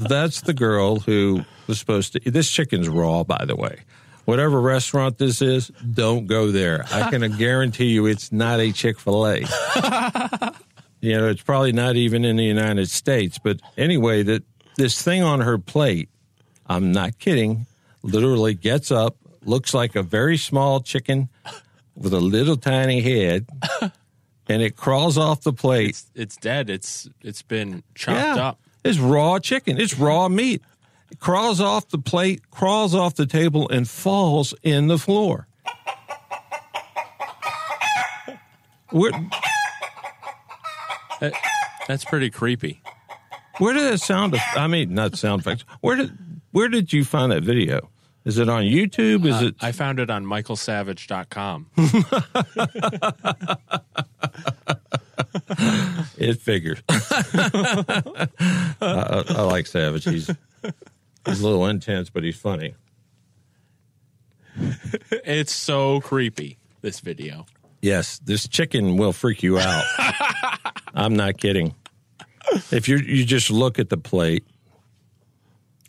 [0.09, 2.31] That's the girl who was supposed to.
[2.31, 3.81] This chicken's raw, by the way.
[4.25, 6.85] Whatever restaurant this is, don't go there.
[6.91, 9.39] I can guarantee you it's not a Chick fil A.
[11.01, 13.37] you know, it's probably not even in the United States.
[13.37, 14.43] But anyway, that
[14.75, 16.09] this thing on her plate,
[16.65, 17.67] I'm not kidding,
[18.03, 19.15] literally gets up,
[19.45, 21.29] looks like a very small chicken
[21.95, 23.47] with a little tiny head,
[24.47, 25.89] and it crawls off the plate.
[25.89, 26.69] It's, it's dead.
[26.69, 28.47] It's it's been chopped Yeah.
[28.47, 28.59] up.
[28.83, 29.79] It's raw chicken.
[29.79, 30.61] It's raw meat.
[31.11, 35.47] It crawls off the plate, crawls off the table, and falls in the floor.
[38.89, 39.11] Where,
[41.21, 41.33] That-
[41.87, 42.81] that's pretty creepy.
[43.59, 44.35] where did that sound?
[44.55, 45.63] I mean, not sound effects.
[45.81, 46.17] Where did
[46.51, 47.89] where did you find that video?
[48.23, 49.25] Is it on YouTube?
[49.25, 49.55] Is Uh, it?
[49.61, 51.67] I found it on michaelsavage.com.
[56.17, 56.81] It figures.
[56.89, 58.27] I,
[58.81, 60.05] I, I like Savage.
[60.05, 60.29] He's
[61.25, 62.75] he's a little intense, but he's funny.
[65.11, 67.45] it's so creepy, this video.
[67.81, 69.83] Yes, this chicken will freak you out.
[70.93, 71.73] I'm not kidding.
[72.71, 74.45] If you you just look at the plate,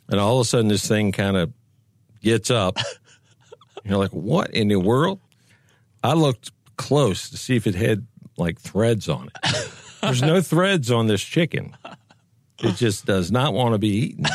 [0.09, 1.53] and all of a sudden this thing kind of
[2.23, 2.79] gets up,
[3.85, 5.21] you're like, "What in the world?"
[6.03, 9.71] I looked close to see if it had like threads on it.
[10.01, 11.77] There's no threads on this chicken.
[12.59, 14.27] It just does not want to be eaten.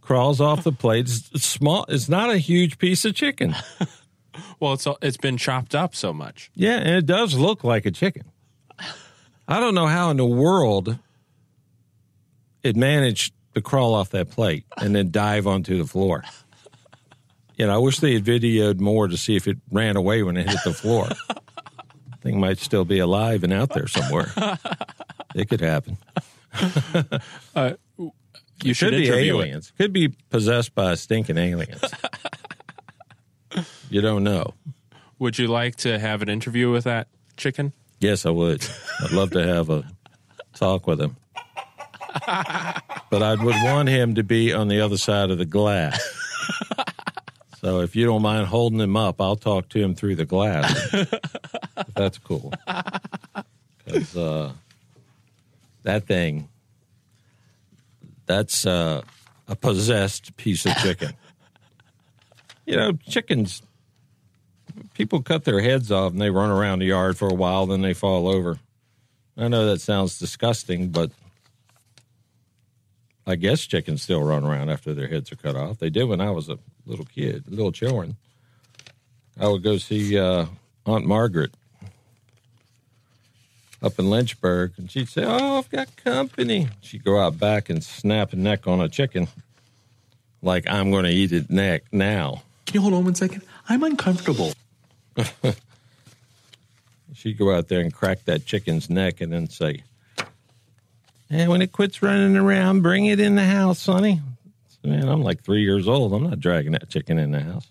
[0.00, 1.06] Crawls off the plate.
[1.06, 1.84] It's small.
[1.88, 3.54] It's not a huge piece of chicken.
[4.60, 6.50] Well, it's it's been chopped up so much.
[6.54, 8.24] Yeah, and it does look like a chicken.
[9.46, 10.98] I don't know how in the world
[12.62, 16.24] it managed to crawl off that plate and then dive onto the floor.
[17.58, 20.36] You know, I wish they had videoed more to see if it ran away when
[20.36, 21.08] it hit the floor.
[22.22, 24.32] Thing might still be alive and out there somewhere.
[25.34, 25.98] It could happen.
[27.54, 27.72] Uh,
[28.62, 29.42] you should could be interview it.
[29.44, 29.72] aliens.
[29.78, 31.80] Could be possessed by stinking aliens.
[33.90, 34.54] you don't know.
[35.18, 37.72] Would you like to have an interview with that chicken?
[38.00, 38.66] Yes, I would.
[39.00, 39.84] I'd love to have a
[40.54, 41.16] talk with him.
[43.10, 46.00] But I would want him to be on the other side of the glass.
[47.60, 50.94] So if you don't mind holding him up, I'll talk to him through the glass.
[51.96, 52.52] That's cool.
[53.84, 54.52] Because uh,
[55.82, 56.48] that thing,
[58.26, 59.02] that's uh,
[59.48, 61.14] a possessed piece of chicken.
[62.66, 63.62] You know, chickens,
[64.94, 67.80] people cut their heads off and they run around the yard for a while, then
[67.80, 68.58] they fall over.
[69.36, 71.10] I know that sounds disgusting, but
[73.26, 75.78] I guess chickens still run around after their heads are cut off.
[75.78, 76.58] They did when I was a
[76.88, 78.16] little kid, little children.
[79.38, 80.46] I would go see uh,
[80.86, 81.52] Aunt Margaret
[83.80, 87.84] up in Lynchburg, and she'd say, "Oh, I've got company." She'd go out back and
[87.84, 89.28] snap a neck on a chicken,
[90.42, 92.42] like I'm going to eat it neck now.
[92.66, 93.42] Can you hold on one second?
[93.68, 94.52] I'm uncomfortable.
[97.14, 99.82] She'd go out there and crack that chicken's neck, and then say,
[101.30, 104.20] "And when it quits running around, bring it in the house, sonny."
[104.84, 106.12] Man, I'm like three years old.
[106.12, 107.68] I'm not dragging that chicken in the house,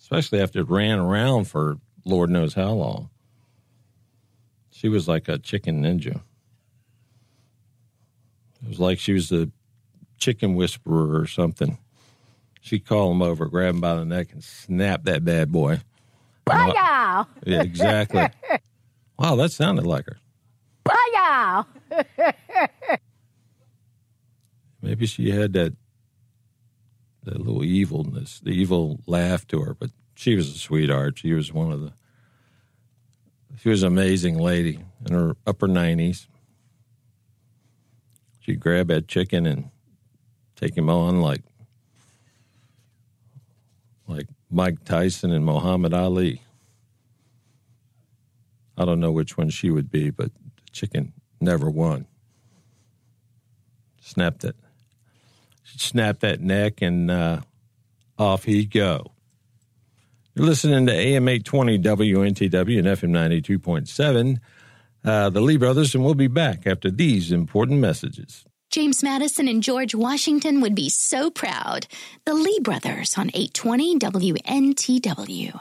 [0.00, 3.10] especially after it ran around for Lord knows how long.
[4.70, 6.20] She was like a chicken ninja.
[8.62, 9.50] It was like she was a
[10.18, 11.78] chicken whisperer or something.
[12.60, 15.80] She'd call him over, grab him by the neck, and snap that bad boy.
[16.46, 17.26] Booyah!
[17.44, 18.28] Yeah, exactly.
[19.18, 20.18] wow, that sounded like her.
[20.84, 21.66] Booyah!
[24.86, 25.74] Maybe she had that
[27.24, 31.18] that little evilness, the evil laugh to her, but she was a sweetheart.
[31.18, 31.92] She was one of the
[33.58, 36.28] she was an amazing lady in her upper nineties.
[38.38, 39.70] she'd grab that chicken and
[40.54, 41.42] take him on like
[44.06, 46.42] like Mike Tyson and Muhammad Ali.
[48.78, 52.06] I don't know which one she would be, but the chicken never won.
[54.00, 54.54] Snapped it.
[55.76, 57.40] Snap that neck and uh,
[58.18, 59.12] off he'd go.
[60.34, 64.38] You're listening to AM 820 WNTW and FM 92.7,
[65.04, 68.44] uh, the Lee Brothers, and we'll be back after these important messages.
[68.70, 71.86] James Madison and George Washington would be so proud.
[72.26, 75.58] The Lee Brothers on 820 WNTW.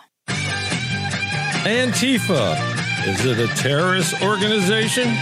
[1.66, 3.08] Antifa.
[3.08, 5.16] Is it a terrorist organization?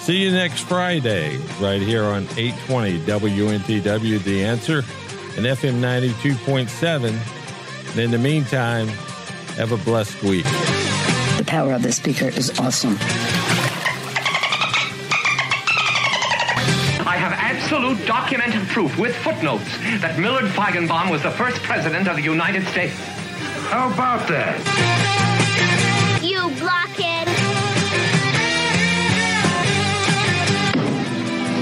[0.06, 4.80] See you next Friday, right here on 820 WNTW The Answer
[5.36, 7.90] and FM 92.7.
[7.90, 8.88] And in the meantime,
[9.58, 10.46] have a blessed week.
[11.38, 12.98] The power of the speaker is awesome.
[17.96, 22.66] Absolute documented proof with footnotes that Millard Feigenbaum was the first president of the United
[22.68, 22.94] States.
[23.70, 24.60] How about that?
[26.22, 27.28] You blockhead.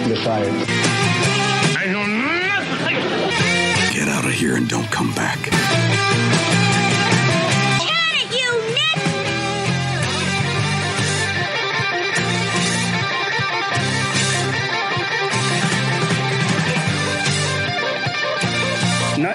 [0.08, 0.68] You're fired.
[1.78, 2.98] I know nothing.
[3.94, 5.40] Get out of here and don't come back.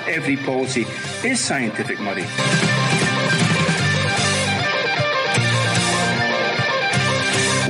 [0.09, 0.87] Every policy
[1.25, 2.25] is scientific, Murray.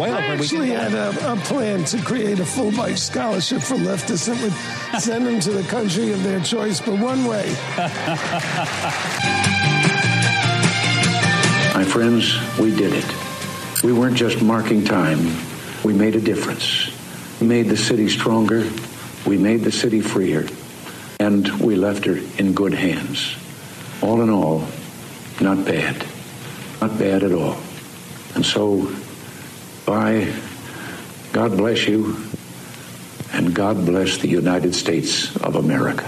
[0.00, 5.00] I actually had a, a plan to create a Fulbright scholarship for leftists that would
[5.00, 7.48] send them to the country of their choice, but one way.
[11.74, 13.82] My friends, we did it.
[13.82, 15.18] We weren't just marking time,
[15.84, 16.90] we made a difference.
[17.40, 18.68] We made the city stronger,
[19.26, 20.46] we made the city freer,
[21.18, 23.36] and we left her in good hands.
[24.02, 24.66] All in all,
[25.40, 26.06] not bad.
[26.80, 27.56] Not bad at all.
[28.34, 28.92] And so,
[29.84, 30.32] bye.
[31.32, 32.16] God bless you,
[33.32, 36.04] and God bless the United States of America.